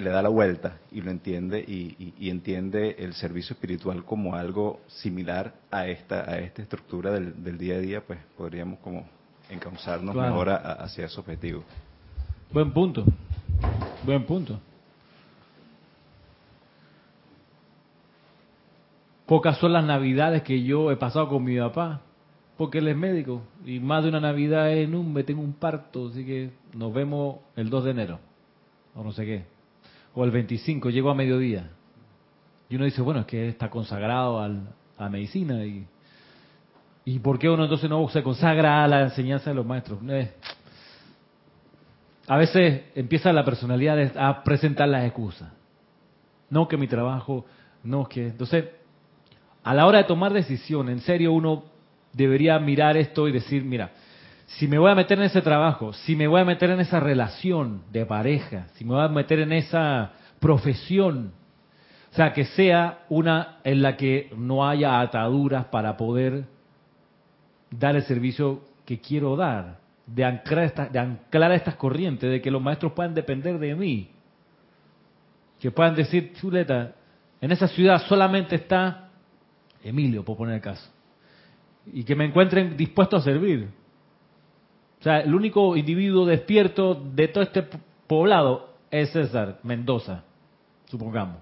[0.00, 5.54] le da la vuelta y lo entiende y, entiende el servicio espiritual como algo similar
[5.70, 9.06] a esta a esta estructura del, día a día, pues podríamos como
[9.50, 11.62] encauzarnos mejor hacia ese objetivo.
[12.52, 13.04] Buen punto,
[14.04, 14.58] buen punto.
[19.26, 22.00] Pocas son las navidades que yo he pasado con mi papá,
[22.56, 26.08] porque él es médico y más de una navidad en un me tengo un parto,
[26.08, 28.18] así que nos vemos el 2 de enero
[28.94, 29.59] o no sé qué
[30.14, 31.70] o el 25, llego a mediodía.
[32.68, 35.64] Y uno dice, bueno, es que está consagrado al, a la medicina.
[35.64, 35.86] Y,
[37.04, 39.98] ¿Y por qué uno entonces no se consagra a la enseñanza de los maestros?
[40.08, 40.32] Eh,
[42.26, 45.50] a veces empieza la personalidad a presentar las excusas.
[46.48, 47.46] No que mi trabajo,
[47.82, 48.28] no que...
[48.28, 48.66] Entonces,
[49.64, 51.64] a la hora de tomar decisión, en serio uno
[52.12, 53.90] debería mirar esto y decir, mira,
[54.56, 56.98] si me voy a meter en ese trabajo, si me voy a meter en esa
[56.98, 61.32] relación de pareja, si me voy a meter en esa profesión,
[62.10, 66.46] o sea, que sea una en la que no haya ataduras para poder
[67.70, 72.60] dar el servicio que quiero dar, de anclar, de anclar estas corrientes, de que los
[72.60, 74.10] maestros puedan depender de mí,
[75.60, 76.92] que puedan decir, chuleta,
[77.40, 79.10] en esa ciudad solamente está
[79.84, 80.90] Emilio, por poner el caso,
[81.92, 83.79] y que me encuentren dispuesto a servir.
[85.00, 87.64] O sea, el único individuo despierto de todo este
[88.06, 90.24] poblado es César Mendoza,
[90.86, 91.38] supongamos.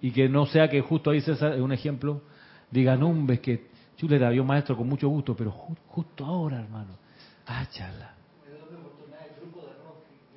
[0.00, 2.22] Y que no sea que justo ahí César, es un ejemplo,
[2.70, 6.92] diga, no, ves que chuleta, vio maestro con mucho gusto, pero justo ahora, hermano.
[7.46, 8.14] Ah, chala.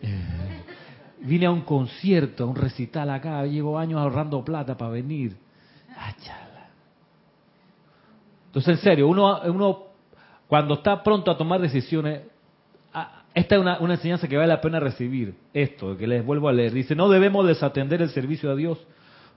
[0.02, 0.64] Eh,
[1.22, 5.38] vine a un concierto, a un recital acá, llevo años ahorrando plata para venir.
[5.96, 6.70] Ah, chala.
[8.48, 9.95] Entonces, en serio, uno, uno
[10.48, 12.22] cuando está pronto a tomar decisiones,
[13.34, 15.36] esta es una, enseñanza que vale la pena recibir.
[15.54, 16.72] Esto, que les vuelvo a leer.
[16.72, 18.80] Dice, no debemos desatender el servicio a Dios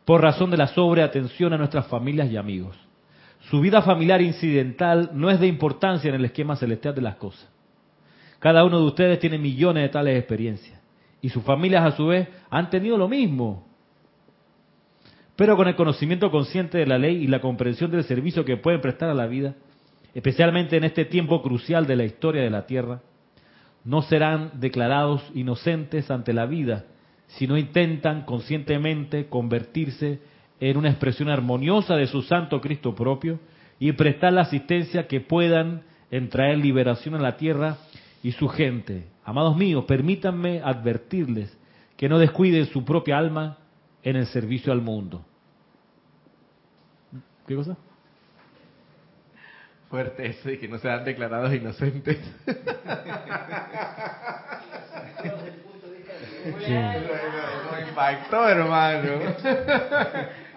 [0.04, 2.76] por razón de la sobreatención a nuestras familias y amigos.
[3.50, 7.48] Su vida familiar incidental no es de importancia en el esquema celestial de las cosas.
[8.38, 10.80] Cada uno de ustedes tiene millones de tales experiencias.
[11.20, 13.66] Y sus familias a su vez han tenido lo mismo.
[15.34, 18.80] Pero con el conocimiento consciente de la ley y la comprensión del servicio que pueden
[18.80, 19.54] prestar a la vida,
[20.18, 23.02] especialmente en este tiempo crucial de la historia de la Tierra,
[23.84, 26.86] no serán declarados inocentes ante la vida
[27.28, 30.18] si no intentan conscientemente convertirse
[30.58, 33.38] en una expresión armoniosa de su Santo Cristo propio
[33.78, 37.76] y prestar la asistencia que puedan en traer liberación a la tierra
[38.20, 39.06] y su gente.
[39.24, 41.56] Amados míos, permítanme advertirles
[41.96, 43.58] que no descuiden su propia alma
[44.02, 45.24] en el servicio al mundo.
[47.46, 47.76] ¿Qué cosa?
[49.90, 52.18] Fuerte eso y que no sean declarados inocentes.
[56.66, 56.72] Sí.
[56.72, 59.08] No impactó, hermano.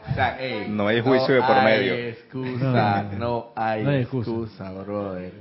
[0.10, 1.94] O sea, no hay juicio de por medio.
[1.94, 5.34] Excusa, no hay, excusa, brother.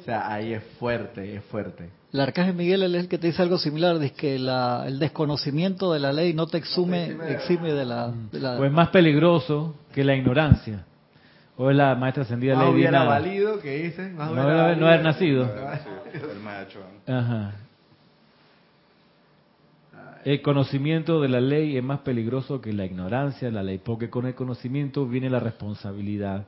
[0.00, 1.90] O sea, ahí es fuerte, es fuerte.
[2.12, 5.92] el arcángel Miguel es el que te dice algo similar, dice que la, el desconocimiento
[5.92, 9.76] de la ley no te exume, exime de la, de la- O es más peligroso
[9.94, 10.84] que la ignorancia.
[11.62, 13.04] O la maestra ascendida Lady hubiera Nada.
[13.04, 14.16] valido que dicen.
[14.16, 14.88] Más No hubiera haber- no valido.
[14.88, 15.44] haber nacido.
[16.32, 16.80] El macho.
[17.06, 17.52] Ajá.
[20.24, 24.10] El conocimiento de la ley es más peligroso que la ignorancia de la ley, porque
[24.10, 26.46] con el conocimiento viene la responsabilidad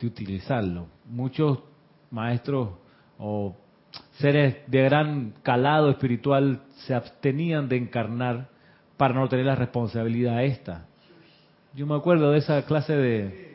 [0.00, 0.86] de utilizarlo.
[1.06, 1.58] Muchos
[2.10, 2.70] maestros
[3.18, 3.56] o
[4.18, 8.48] seres de gran calado espiritual se abstenían de encarnar
[8.96, 10.86] para no tener la responsabilidad esta.
[11.74, 13.49] Yo me acuerdo de esa clase de...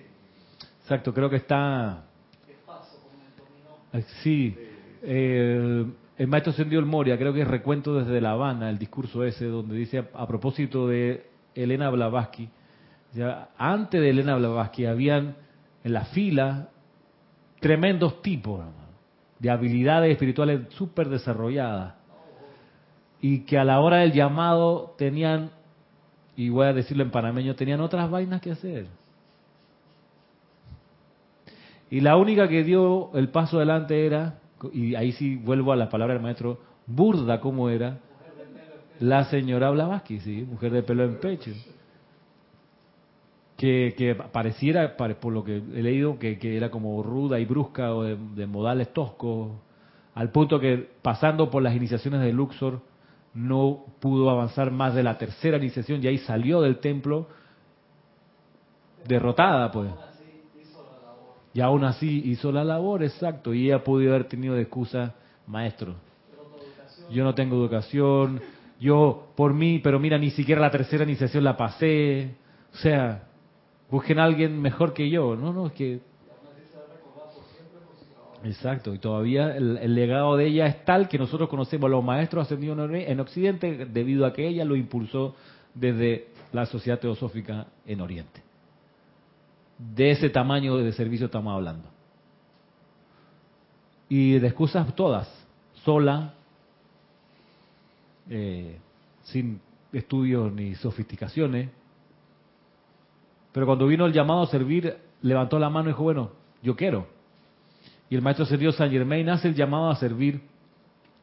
[0.86, 2.04] Exacto, creo que está...
[3.92, 4.56] Eh, Sí,
[5.02, 5.84] eh,
[6.16, 9.46] el maestro Sendido el Moria, creo que es recuento desde La Habana, el discurso ese,
[9.46, 11.26] donde dice a, a propósito de
[11.56, 12.50] Elena Blavatsky,
[13.16, 15.36] ya, antes de Elena Blavatsky habían
[15.84, 16.70] en la fila
[17.60, 18.64] tremendos tipos
[19.40, 21.96] de habilidades espirituales súper desarrolladas
[23.22, 25.50] y que a la hora del llamado tenían,
[26.36, 28.86] y voy a decirlo en panameño, tenían otras vainas que hacer.
[31.90, 34.40] Y la única que dio el paso adelante era,
[34.74, 38.00] y ahí sí vuelvo a la palabra del maestro, burda como era,
[39.00, 41.52] la señora Blavatsky, sí, mujer de pelo en pecho.
[43.58, 47.46] Que, que pareciera, pare- por lo que he leído, que, que era como ruda y
[47.46, 49.52] brusca o de, de modales toscos,
[50.14, 52.82] al punto que pasando por las iniciaciones de Luxor
[53.34, 57.28] no pudo avanzar más de la tercera iniciación y ahí salió del templo
[59.08, 59.90] derrotada, pues.
[61.56, 63.54] Y aún así hizo la labor, exacto.
[63.54, 65.16] Y ella pudo haber tenido de excusa,
[65.48, 65.96] maestro.
[67.10, 68.42] Yo no tengo educación,
[68.78, 72.36] yo por mí, pero mira, ni siquiera la tercera iniciación la pasé.
[72.74, 73.24] O sea,
[73.90, 75.38] busquen a alguien mejor que yo.
[75.38, 76.02] No, no, es que...
[78.44, 82.04] Exacto, y todavía el, el legado de ella es tal que nosotros conocemos a los
[82.04, 85.36] maestros ascendidos en Occidente debido a que ella lo impulsó
[85.74, 88.45] desde la sociedad teosófica en Oriente
[89.78, 91.90] de ese tamaño de servicio estamos hablando.
[94.10, 95.28] Y de excusas todas,
[95.84, 96.34] sola,
[98.30, 98.78] eh,
[99.24, 99.60] sin
[99.92, 101.70] estudios ni sofisticaciones.
[103.52, 107.08] Pero cuando vino el llamado a servir, levantó la mano y dijo, bueno, yo quiero.
[108.10, 110.42] Y el maestro ascendido San Germain hace el llamado a servir.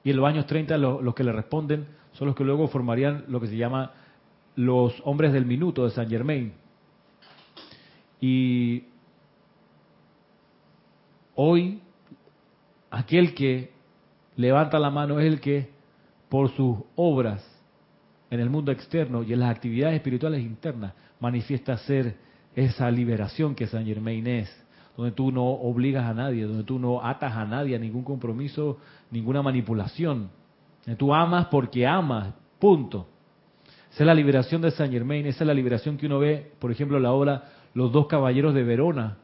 [0.03, 3.25] Y en los años 30 lo- los que le responden son los que luego formarían
[3.29, 3.93] lo que se llama
[4.57, 6.53] los hombres del minuto de San Germain.
[8.23, 8.85] Y
[11.35, 11.81] hoy
[12.89, 13.73] aquel que
[14.37, 15.71] levanta la mano es el que
[16.29, 17.45] por sus obras
[18.31, 22.17] en el mundo externo y en las actividades espirituales internas manifiesta ser
[22.55, 24.67] esa liberación que San Germain es,
[24.97, 28.79] donde tú no obligas a nadie, donde tú no atas a nadie a ningún compromiso,
[29.11, 30.31] ninguna manipulación.
[30.97, 33.09] Tú amas porque amas, punto.
[33.93, 36.71] Esa es la liberación de San Germain, esa es la liberación que uno ve, por
[36.71, 39.17] ejemplo, en la obra Los dos caballeros de Verona,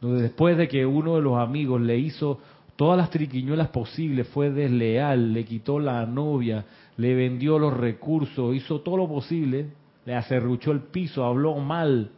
[0.00, 2.40] donde después de que uno de los amigos le hizo
[2.76, 6.64] todas las triquiñuelas posibles, fue desleal, le quitó la novia,
[6.96, 9.70] le vendió los recursos, hizo todo lo posible,
[10.04, 12.10] le acerruchó el piso, habló mal,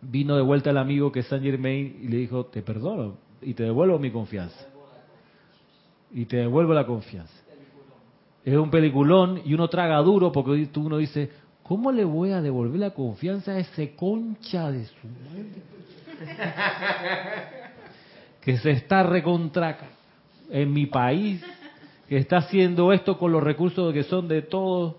[0.00, 3.54] vino de vuelta el amigo que es Saint Germain y le dijo, te perdono y
[3.54, 4.68] te devuelvo mi confianza.
[6.12, 7.32] Y te devuelvo la confianza.
[8.44, 11.30] Es un peliculón y uno traga duro porque uno dice,
[11.72, 15.46] ¿cómo le voy a devolver la confianza a ese concha de su madre?
[18.42, 19.78] que se está recontra
[20.50, 21.42] en mi país,
[22.10, 24.96] que está haciendo esto con los recursos que son de todos.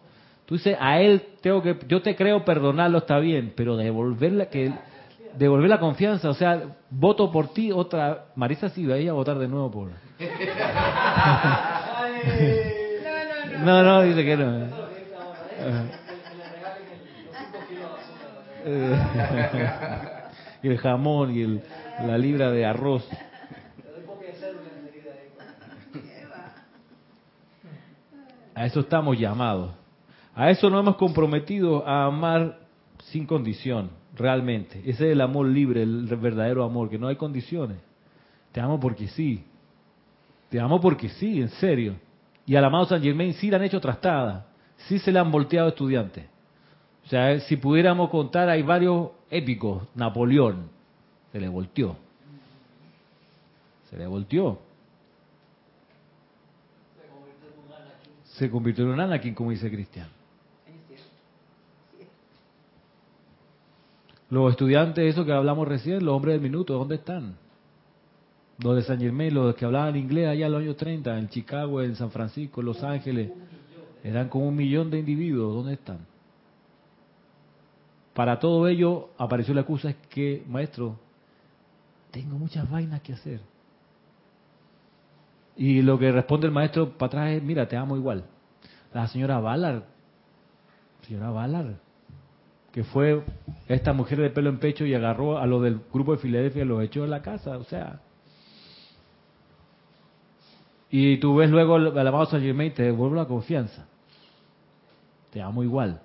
[0.47, 4.73] Tú dices, a él tengo que, yo te creo perdonarlo, está bien, pero devolverla, que
[5.37, 9.47] devolver la confianza, o sea, voto por ti, otra, Marisa sí va a votar de
[9.47, 9.91] nuevo por.
[13.63, 14.67] No, no, dice que no.
[20.63, 21.61] El jamón y el,
[22.05, 23.05] la libra de arroz.
[28.55, 29.73] A eso estamos llamados.
[30.35, 32.59] A eso nos hemos comprometido a amar
[33.05, 34.79] sin condición, realmente.
[34.79, 37.79] Ese es el amor libre, el verdadero amor, que no hay condiciones.
[38.53, 39.43] Te amo porque sí.
[40.49, 41.95] Te amo porque sí, en serio.
[42.45, 44.45] Y al amado San Germain sí le han hecho trastada.
[44.77, 46.25] Sí se le han volteado estudiantes.
[47.05, 49.83] O sea, si pudiéramos contar, hay varios épicos.
[49.95, 50.69] Napoleón
[51.31, 51.95] se le volteó.
[53.89, 54.59] Se le volteó.
[58.23, 60.07] Se convirtió en un Anakin, como dice Cristian.
[64.29, 67.35] Los estudiantes, eso que hablamos recién, los hombres del minuto, ¿dónde están?
[68.57, 71.83] Los de San Germain, los que hablaban inglés allá en los años 30, en Chicago,
[71.83, 73.29] en San Francisco, en Los Ángeles,
[74.03, 75.53] eran como un millón de individuos.
[75.53, 76.12] ¿Dónde están?
[78.13, 80.99] Para todo ello apareció la excusa es que, maestro,
[82.11, 83.41] tengo muchas vainas que hacer.
[85.55, 88.25] Y lo que responde el maestro para atrás es, mira, te amo igual.
[88.93, 89.83] La señora Ballard,
[91.07, 91.75] señora Ballard,
[92.71, 93.23] que fue
[93.67, 96.67] esta mujer de pelo en pecho y agarró a lo del grupo de Filadelfia y
[96.67, 98.01] los echó de la casa, o sea.
[100.89, 103.87] Y tú ves luego al amado San Germain y te devuelve la confianza.
[105.31, 106.01] Te amo igual.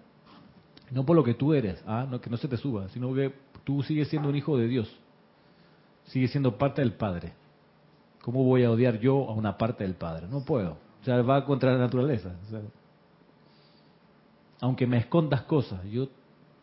[0.90, 2.06] No por lo que tú eres, ¿ah?
[2.08, 3.32] no, que no se te suba, sino que
[3.64, 4.90] tú sigues siendo un hijo de Dios.
[6.04, 7.34] Sigues siendo parte del Padre.
[8.22, 10.26] ¿Cómo voy a odiar yo a una parte del Padre?
[10.28, 10.78] No puedo.
[11.00, 12.34] O sea, va contra la naturaleza.
[14.60, 16.08] Aunque me escondas cosas, yo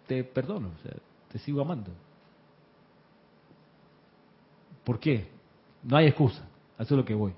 [0.08, 0.72] te perdono,
[1.32, 1.92] te sigo amando.
[4.84, 5.28] ¿Por qué?
[5.84, 6.44] No hay excusa.
[6.80, 7.34] Eso es lo que voy.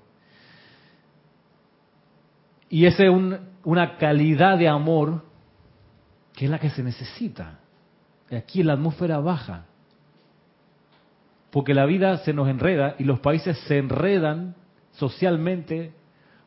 [2.68, 5.22] Y esa es un, una calidad de amor
[6.38, 7.58] que es la que se necesita.
[8.30, 9.66] Aquí la atmósfera baja.
[11.50, 14.54] Porque la vida se nos enreda y los países se enredan
[14.92, 15.90] socialmente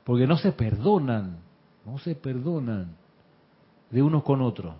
[0.06, 1.40] porque no se perdonan,
[1.86, 2.96] no se perdonan
[3.90, 4.76] de unos con otros.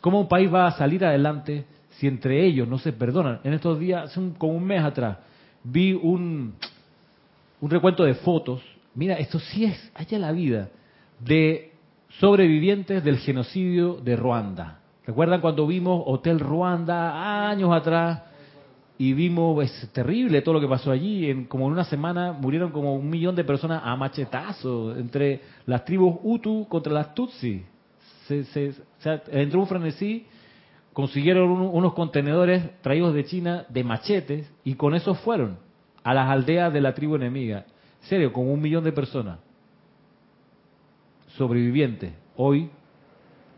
[0.00, 3.40] ¿Cómo un país va a salir adelante si entre ellos no se perdonan?
[3.44, 5.18] En estos días, hace un, como un mes atrás,
[5.62, 6.54] vi un,
[7.60, 8.62] un recuento de fotos.
[8.94, 10.70] Mira, esto sí es, allá la vida,
[11.20, 11.71] de
[12.18, 14.80] sobrevivientes del genocidio de Ruanda.
[15.06, 18.22] ¿Recuerdan cuando vimos Hotel Ruanda años atrás?
[18.98, 21.28] Y vimos, es terrible todo lo que pasó allí.
[21.28, 25.84] En, como en una semana murieron como un millón de personas a machetazos entre las
[25.84, 27.64] tribus Hutu contra las Tutsi.
[28.28, 28.74] Se, se,
[29.32, 30.26] entró un frenesí,
[30.92, 35.58] consiguieron un, unos contenedores traídos de China de machetes y con eso fueron
[36.04, 37.66] a las aldeas de la tribu enemiga.
[38.02, 39.38] En serio, como un millón de personas
[41.36, 42.70] sobrevivientes hoy,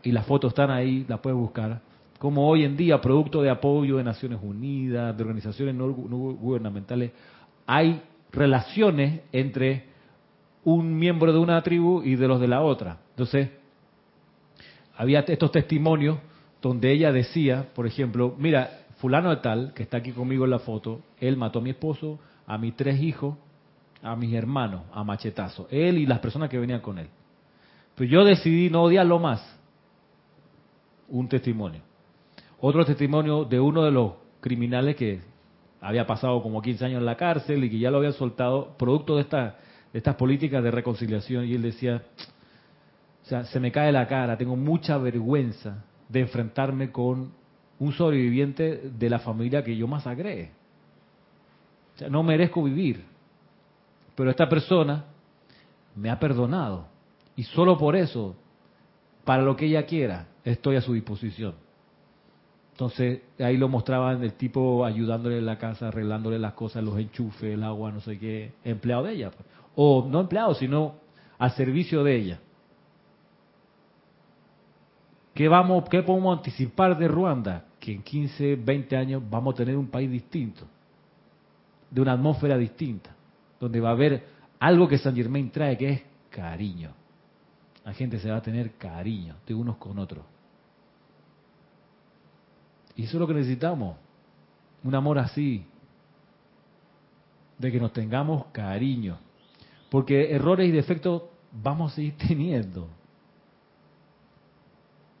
[0.03, 1.81] y las fotos están ahí, las puedes buscar,
[2.19, 7.11] como hoy en día, producto de apoyo de Naciones Unidas, de organizaciones no, gubernamentales,
[7.65, 8.01] hay
[8.31, 9.85] relaciones entre
[10.63, 12.97] un miembro de una tribu y de los de la otra.
[13.11, 13.49] Entonces,
[14.97, 16.17] había estos testimonios
[16.61, 20.59] donde ella decía, por ejemplo, mira, fulano de tal, que está aquí conmigo en la
[20.59, 23.37] foto, él mató a mi esposo, a mis tres hijos,
[24.01, 27.07] a mis hermanos, a machetazo, él y las personas que venían con él.
[27.95, 29.41] Pero yo decidí no odiarlo más.
[31.07, 31.81] Un testimonio.
[32.59, 35.21] Otro testimonio de uno de los criminales que
[35.81, 39.15] había pasado como 15 años en la cárcel y que ya lo habían soltado, producto
[39.15, 39.57] de, esta,
[39.93, 41.45] de estas políticas de reconciliación.
[41.45, 42.03] Y él decía,
[43.23, 47.33] o sea, se me cae la cara, tengo mucha vergüenza de enfrentarme con
[47.79, 50.51] un sobreviviente de la familia que yo masacré.
[51.95, 53.03] O sea, no merezco vivir.
[54.15, 55.05] Pero esta persona
[55.95, 56.87] me ha perdonado.
[57.35, 58.35] Y solo por eso,
[59.23, 61.55] para lo que ella quiera, estoy a su disposición.
[62.71, 67.53] Entonces, ahí lo mostraban el tipo ayudándole en la casa, arreglándole las cosas, los enchufes,
[67.53, 69.31] el agua, no sé qué, empleado de ella.
[69.31, 69.47] Pues.
[69.75, 70.95] O no empleado, sino
[71.37, 72.39] al servicio de ella.
[75.33, 77.65] ¿Qué, vamos, ¿Qué podemos anticipar de Ruanda?
[77.79, 80.65] Que en 15, 20 años vamos a tener un país distinto,
[81.89, 83.15] de una atmósfera distinta,
[83.59, 84.25] donde va a haber
[84.59, 86.91] algo que San Germain trae, que es cariño.
[87.85, 90.25] La gente se va a tener cariño de unos con otros.
[92.95, 93.97] Y eso es lo que necesitamos.
[94.83, 95.65] Un amor así.
[97.59, 99.17] De que nos tengamos cariño.
[99.89, 102.87] Porque errores y defectos vamos a seguir teniendo.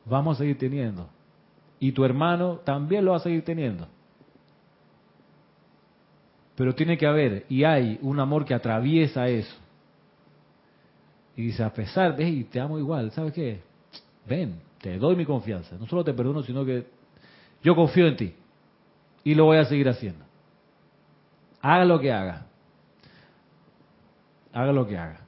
[0.05, 1.07] Vamos a seguir teniendo.
[1.79, 3.87] Y tu hermano también lo va a seguir teniendo.
[6.55, 9.55] Pero tiene que haber, y hay, un amor que atraviesa eso.
[11.35, 13.61] Y dice, a pesar de, y te amo igual, ¿sabes qué?
[14.27, 15.75] Ven, te doy mi confianza.
[15.77, 16.87] No solo te perdono, sino que
[17.61, 18.33] yo confío en ti.
[19.23, 20.23] Y lo voy a seguir haciendo.
[21.61, 22.45] Haga lo que haga.
[24.53, 25.21] Haga lo que haga.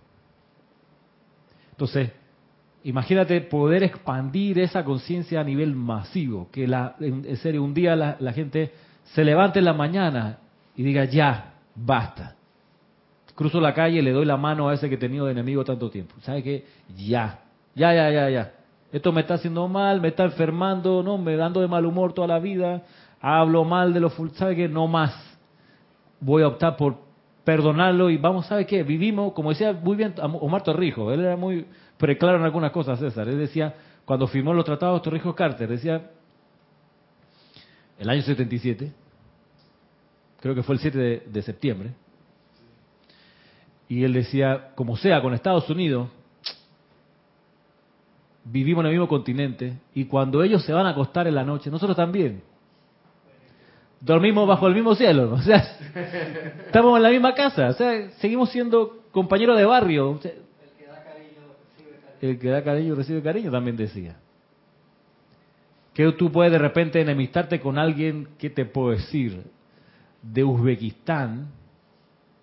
[1.72, 2.12] Entonces,
[2.84, 6.50] imagínate poder expandir esa conciencia a nivel masivo.
[6.52, 8.72] Que la, en serio, un día la, la gente
[9.04, 10.40] se levante en la mañana
[10.76, 12.37] y diga, ya, basta
[13.38, 15.92] cruzo la calle le doy la mano a ese que he tenido de enemigo tanto
[15.92, 16.16] tiempo.
[16.22, 16.66] ¿Sabe qué?
[16.98, 17.40] Ya,
[17.76, 18.54] ya, ya, ya, ya.
[18.92, 22.28] Esto me está haciendo mal, me está enfermando, no, me dando de mal humor toda
[22.28, 22.84] la vida.
[23.22, 24.14] Hablo mal de los...
[24.34, 24.68] ¿Sabe qué?
[24.68, 25.14] No más.
[26.20, 26.98] Voy a optar por
[27.44, 28.82] perdonarlo y vamos, ¿sabe qué?
[28.82, 31.66] Vivimos, como decía muy bien Omar Torrijos, él era muy
[31.98, 33.30] preclaro en algunas cosas, César.
[33.30, 36.10] Él decía, cuando firmó los tratados Torrijos Carter, decía,
[38.00, 38.92] el año 77,
[40.42, 41.94] creo que fue el 7 de, de septiembre,
[43.90, 46.10] y él decía, como sea, con Estados Unidos,
[48.44, 51.70] vivimos en el mismo continente, y cuando ellos se van a acostar en la noche,
[51.70, 52.42] nosotros también.
[54.00, 55.58] Dormimos bajo el mismo cielo, o sea,
[56.66, 60.12] estamos en la misma casa, o sea, seguimos siendo compañeros de barrio.
[60.12, 60.32] o sea,
[62.22, 64.18] el que da cariño recibe cariño, también decía.
[65.94, 69.44] Que tú puedes de repente enemistarte con alguien, ¿qué te puedo decir?
[70.22, 71.48] De Uzbekistán,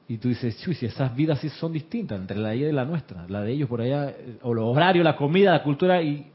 [0.07, 2.73] y tú dices, chuy, si esas vidas sí son distintas entre la de ella y
[2.73, 6.03] la nuestra, la de ellos por allá, eh, o los horarios, la comida, la cultura,
[6.03, 6.31] y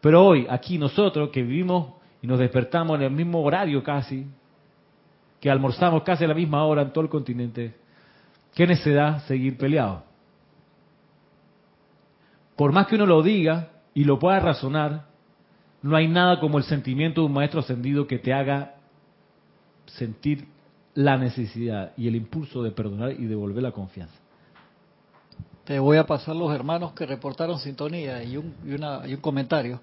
[0.00, 4.26] pero hoy, aquí nosotros que vivimos y nos despertamos en el mismo horario casi,
[5.40, 7.74] que almorzamos casi a la misma hora en todo el continente,
[8.54, 10.02] ¿qué necesidad seguir peleados?
[12.56, 15.06] Por más que uno lo diga y lo pueda razonar,
[15.82, 18.74] no hay nada como el sentimiento de un maestro ascendido que te haga
[19.86, 20.46] sentir
[21.00, 24.14] la necesidad y el impulso de perdonar y devolver la confianza.
[25.64, 29.20] Te voy a pasar los hermanos que reportaron sintonía y un, y una, y un
[29.20, 29.80] comentario.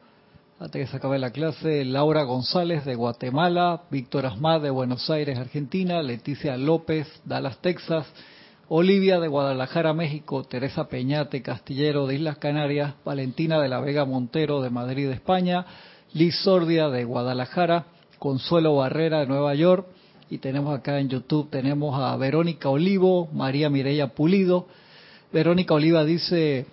[0.59, 5.39] Antes que se acabe la clase, Laura González de Guatemala, Víctor Asmad de Buenos Aires,
[5.39, 8.05] Argentina, Leticia López, Dallas, Texas,
[8.68, 14.61] Olivia de Guadalajara, México, Teresa Peñate Castillero de Islas Canarias, Valentina de la Vega Montero
[14.61, 15.65] de Madrid, España,
[16.13, 17.86] Liz Sordia de Guadalajara,
[18.20, 19.88] Consuelo Barrera de Nueva York,
[20.30, 24.67] y tenemos acá en YouTube, tenemos a Verónica Olivo, María Mireya Pulido.
[25.32, 26.65] Verónica Oliva dice,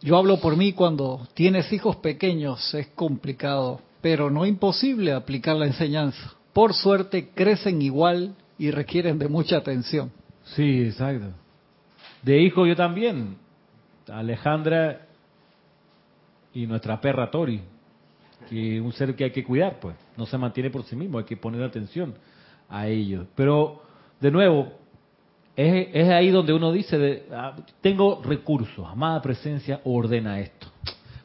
[0.00, 5.66] yo hablo por mí cuando tienes hijos pequeños, es complicado, pero no imposible aplicar la
[5.66, 6.34] enseñanza.
[6.52, 10.10] Por suerte crecen igual y requieren de mucha atención.
[10.56, 11.32] Sí, exacto.
[12.22, 13.36] De hijo yo también.
[14.08, 15.06] Alejandra
[16.54, 17.60] y nuestra perra Tori,
[18.48, 19.94] que un ser que hay que cuidar, pues.
[20.16, 22.14] No se mantiene por sí mismo, hay que poner atención
[22.68, 23.26] a ellos.
[23.34, 23.82] Pero,
[24.20, 24.72] de nuevo,
[25.56, 30.68] es, ahí donde uno dice, de, ah, tengo recursos, amada presencia, ordena esto.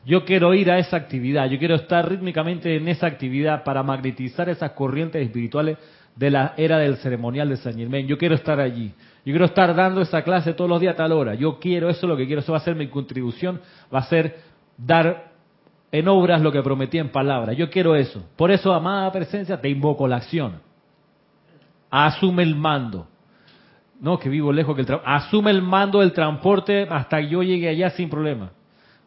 [0.05, 4.49] Yo quiero ir a esa actividad, yo quiero estar rítmicamente en esa actividad para magnetizar
[4.49, 5.77] esas corrientes espirituales
[6.15, 8.07] de la era del ceremonial de San Germain.
[8.07, 8.93] Yo quiero estar allí.
[9.25, 11.35] Yo quiero estar dando esa clase todos los días a tal hora.
[11.35, 13.61] Yo quiero, eso es lo que quiero, eso va a ser mi contribución,
[13.93, 14.37] va a ser
[14.77, 15.31] dar
[15.91, 17.55] en obras lo que prometí en palabras.
[17.55, 18.21] Yo quiero eso.
[18.35, 20.72] Por eso, amada presencia, te invoco la acción.
[21.95, 23.07] Asume el mando.
[24.01, 27.69] No, que vivo lejos que el Asume el mando del transporte hasta que yo llegue
[27.69, 28.49] allá sin problema.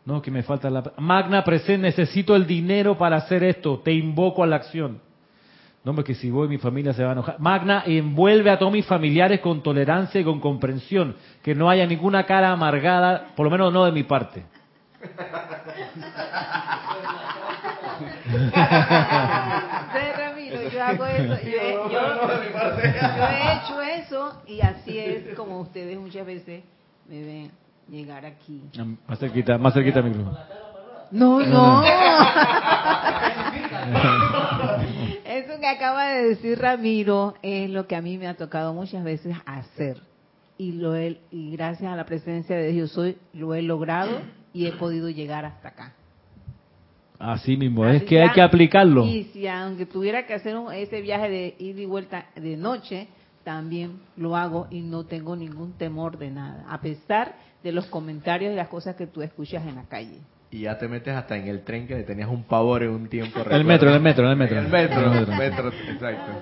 [0.05, 0.85] No, que me falta la...
[0.99, 3.81] Magna presencia, necesito el dinero para hacer esto.
[3.81, 5.01] Te invoco a la acción.
[5.83, 7.41] No, porque si voy mi familia se va a enojar.
[7.41, 11.17] Magna envuelve a todos mis familiares con tolerancia y con comprensión.
[11.43, 14.45] Que no haya ninguna cara amargada, por lo menos no de mi parte.
[20.87, 21.35] Hago eso.
[21.43, 26.63] Yo he, yo- yo he hecho eso y así es como ustedes muchas veces
[27.09, 27.51] me ven
[27.89, 28.63] llegar aquí.
[29.07, 30.39] Más cerquita, más cerquita el micrófono.
[31.13, 31.85] No, no.
[35.25, 39.05] Eso que acaba de decir Ramiro es lo que a mí me ha tocado muchas
[39.05, 40.03] veces hacer.
[40.59, 44.21] Y, lo he- y gracias a la presencia de Dios soy, lo he logrado
[44.53, 45.93] y he podido llegar hasta acá.
[47.19, 49.07] Así mismo, es que hay que aplicarlo.
[49.07, 53.09] Y si aunque tuviera que hacer un- ese viaje de ida y vuelta de noche,
[53.45, 58.53] también lo hago y no tengo ningún temor de nada, a pesar de los comentarios
[58.53, 60.19] y las cosas que tú escuchas en la calle.
[60.51, 63.09] Y ya te metes hasta en el tren que le tenías un pavor en un
[63.09, 63.41] tiempo.
[63.51, 64.59] El metro, el metro, el metro.
[64.61, 65.35] El metro, El metro.
[65.37, 66.33] metro, exacto.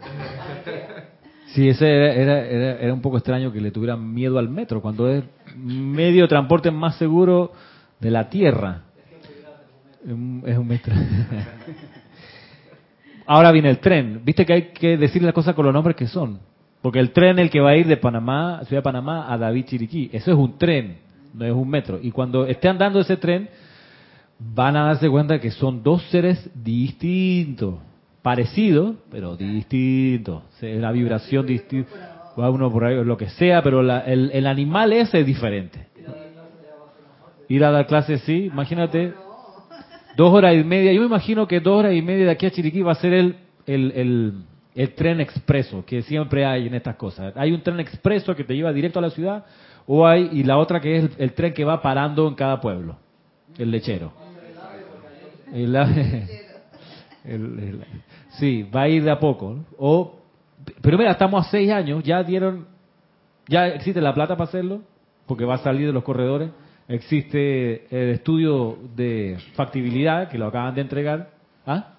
[1.48, 4.82] Sí, ese era, era, era, era un poco extraño que le tuvieran miedo al metro,
[4.82, 5.24] cuando es
[5.56, 7.52] medio de transporte más seguro
[7.98, 8.82] de la tierra.
[10.06, 10.94] Es un- metro.
[13.26, 14.20] Ahora viene el tren.
[14.24, 16.38] Viste que hay que decir las cosas con los nombres que son.
[16.80, 19.64] Porque el tren el que va a ir de Panamá, Ciudad de Panamá, a David
[19.64, 20.98] Chiriquí, eso es un tren,
[21.34, 21.98] no es un metro.
[22.00, 23.48] Y cuando esté andando ese tren,
[24.38, 27.74] van a darse cuenta que son dos seres distintos,
[28.22, 30.44] parecidos, pero distintos.
[30.60, 32.12] La vibración distinta.
[32.38, 35.88] Va uno por ahí, lo que sea, pero la- el, el animal ese es diferente.
[37.48, 39.12] Ir a dar clases, sí, imagínate.
[40.16, 40.92] Dos horas y media.
[40.92, 43.12] Yo me imagino que dos horas y media de aquí a Chiriquí va a ser
[43.12, 43.36] el,
[43.66, 44.32] el,
[44.74, 47.34] el, tren expreso que siempre hay en estas cosas.
[47.36, 49.44] Hay un tren expreso que te lleva directo a la ciudad
[49.86, 52.96] o hay y la otra que es el, tren que va parando en cada pueblo,
[53.58, 54.12] el lechero.
[55.52, 55.76] El-
[57.24, 57.84] el-
[58.38, 59.58] sí, va a ir de a poco.
[59.78, 60.16] O,
[60.80, 62.66] pero mira, estamos a seis años, ya dieron,
[63.48, 64.80] ya existe la plata para hacerlo,
[65.26, 66.50] porque va a salir de los corredores.
[66.88, 71.30] Existe el estudio de factibilidad, que lo acaban de entregar.
[71.66, 71.94] ¿Ah?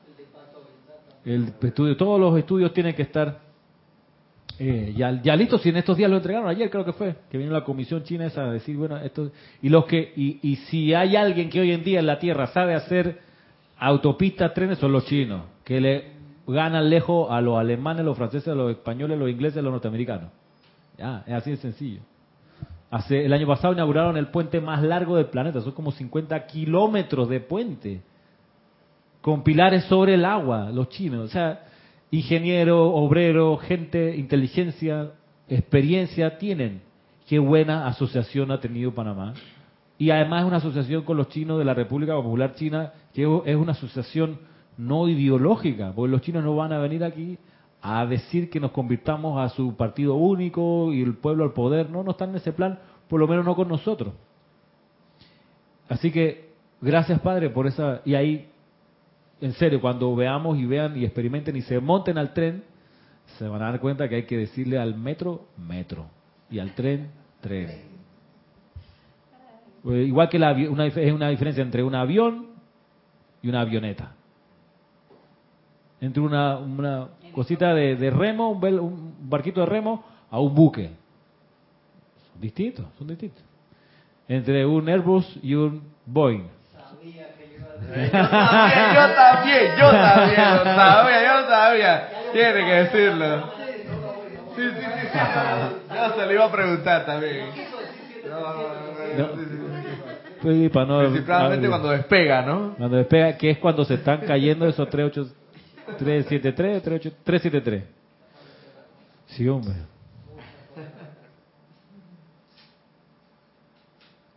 [1.26, 3.48] El estudio, todos los estudios tienen que estar
[4.60, 7.38] Eh, ya, ya listo, si en estos días lo entregaron, ayer creo que fue, que
[7.38, 9.30] vino la comisión china esa a decir, bueno, esto,
[9.62, 12.48] y los que, y, y si hay alguien que hoy en día en la Tierra
[12.48, 13.20] sabe hacer
[13.78, 16.06] autopistas, trenes, son los chinos, que le
[16.48, 20.32] ganan lejos a los alemanes, los franceses, los españoles, los ingleses, los norteamericanos.
[20.98, 22.02] Ya, es así de sencillo.
[22.90, 27.28] Hace, el año pasado inauguraron el puente más largo del planeta, son como 50 kilómetros
[27.28, 28.02] de puente,
[29.22, 31.26] con pilares sobre el agua, los chinos.
[31.26, 31.66] O sea,
[32.12, 35.12] ingeniero, obrero, gente, inteligencia,
[35.50, 36.82] experiencia tienen.
[37.28, 39.34] Qué buena asociación ha tenido Panamá.
[39.98, 43.56] Y además es una asociación con los chinos de la República Popular China, que es
[43.56, 44.40] una asociación
[44.78, 47.38] no ideológica, porque los chinos no van a venir aquí
[47.90, 51.90] a decir que nos convirtamos a su partido único y el pueblo al poder.
[51.90, 54.14] No, no están en ese plan, por lo menos no con nosotros.
[55.88, 56.50] Así que,
[56.82, 58.02] gracias Padre por esa...
[58.04, 58.50] Y ahí,
[59.40, 62.64] en serio, cuando veamos y vean y experimenten y se monten al tren,
[63.38, 66.08] se van a dar cuenta que hay que decirle al metro, metro.
[66.50, 67.12] Y al tren,
[67.42, 67.70] tren.
[69.86, 72.48] Eh, Igual que la, una, es una diferencia entre un avión
[73.42, 74.12] y una avioneta.
[76.02, 76.58] Entre una
[77.38, 80.90] cosita de, de remo, un, vel- un barquito de remo, a un buque.
[82.32, 83.44] Son distintos, son distintos.
[84.28, 86.48] Entre un Airbus y un Boeing.
[86.48, 88.10] Yo
[89.14, 92.10] también, yo también, yo también, lo sabía, yo sabía.
[92.34, 93.44] Tiene que decirlo.
[94.56, 95.20] Sí, sí, sí, sí.
[95.94, 97.46] Yo se lo iba a preguntar también.
[98.28, 100.42] No, sí, sí, sí.
[100.42, 102.74] Principalmente cuando despega, ¿no?
[102.78, 105.32] Cuando despega, que es cuando se están cayendo esos 38,
[105.98, 107.84] 373, 38, 373.
[109.28, 109.74] Sí, hombre.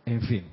[0.05, 0.43] En fin.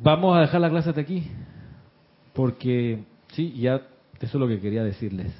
[0.00, 1.30] Vamos a dejar la clase hasta aquí.
[2.32, 3.86] Porque, sí, ya eso
[4.20, 5.32] es lo que quería decirles.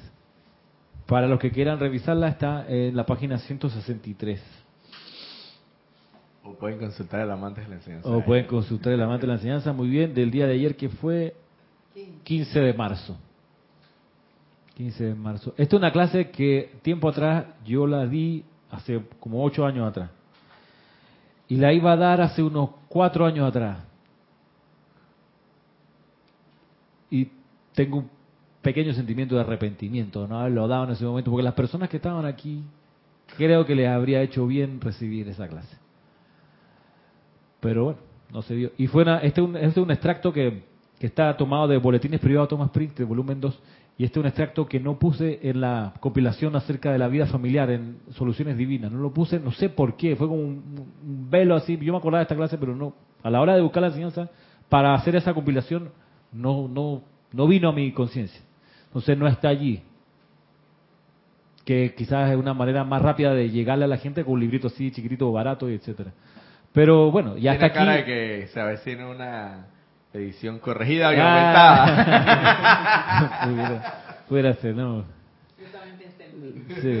[1.05, 4.41] Para los que quieran revisarla, está en la página 163.
[6.47, 8.09] O pueden consultar el amante de la enseñanza.
[8.09, 10.87] O pueden consultar el amante de la enseñanza, muy bien, del día de ayer que
[10.87, 11.35] fue
[12.23, 13.17] 15 de marzo.
[14.75, 15.53] 15 de marzo.
[15.57, 20.09] Esta es una clase que tiempo atrás yo la di hace como 8 años atrás.
[21.49, 23.79] Y la iba a dar hace unos 4 años atrás.
[27.09, 27.29] Y
[27.73, 28.09] tengo un
[28.61, 31.97] pequeño sentimiento de arrepentimiento de no haberlo dado en ese momento, porque las personas que
[31.97, 32.63] estaban aquí,
[33.35, 35.77] creo que les habría hecho bien recibir esa clase.
[37.67, 37.99] Pero bueno,
[38.31, 38.71] no se dio.
[38.77, 40.63] Y fue una- este, es un, este es un extracto que,
[40.97, 43.59] que está tomado de Boletines Privados Thomas Prince, de volumen 2,
[43.97, 47.25] y este es un extracto que no puse en la compilación acerca de la vida
[47.25, 48.89] familiar en Soluciones Divinas.
[48.89, 50.63] No lo puse, no sé por qué, fue como un,
[51.05, 51.77] un velo así.
[51.77, 52.93] Yo me acordaba de esta clase, pero no.
[53.21, 54.29] A la hora de buscar la enseñanza,
[54.69, 55.89] para hacer esa compilación,
[56.31, 57.01] no, no,
[57.33, 58.39] no vino a mi conciencia.
[58.85, 59.81] Entonces no está allí.
[61.65, 64.67] Que quizás es una manera más rápida de llegarle a la gente con un librito
[64.67, 66.13] así, chiquitito, barato, y etcétera.
[66.73, 68.01] Pero bueno, ya Tiene está cara aquí.
[68.01, 68.05] de
[68.41, 69.67] que se avecina una
[70.13, 72.05] edición corregida y aumentada.
[73.19, 73.41] Ah.
[73.47, 75.03] pudiera, pudiera ser, ¿no?
[76.81, 76.99] Sí.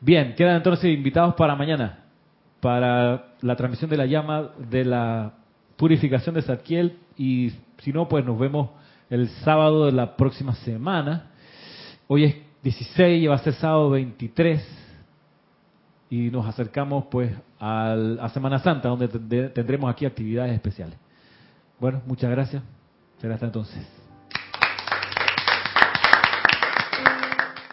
[0.00, 2.00] Bien, quedan entonces invitados para mañana,
[2.60, 5.32] para la transmisión de la llama de la
[5.76, 8.70] purificación de Zadkiel y si no, pues nos vemos
[9.10, 11.30] el sábado de la próxima semana.
[12.06, 14.62] Hoy es 16 y va a ser sábado 23
[16.10, 19.08] y nos acercamos pues al- a Semana Santa donde
[19.50, 20.96] tendremos aquí actividades especiales.
[21.80, 22.62] Bueno, muchas gracias.
[23.20, 24.05] Será hasta entonces.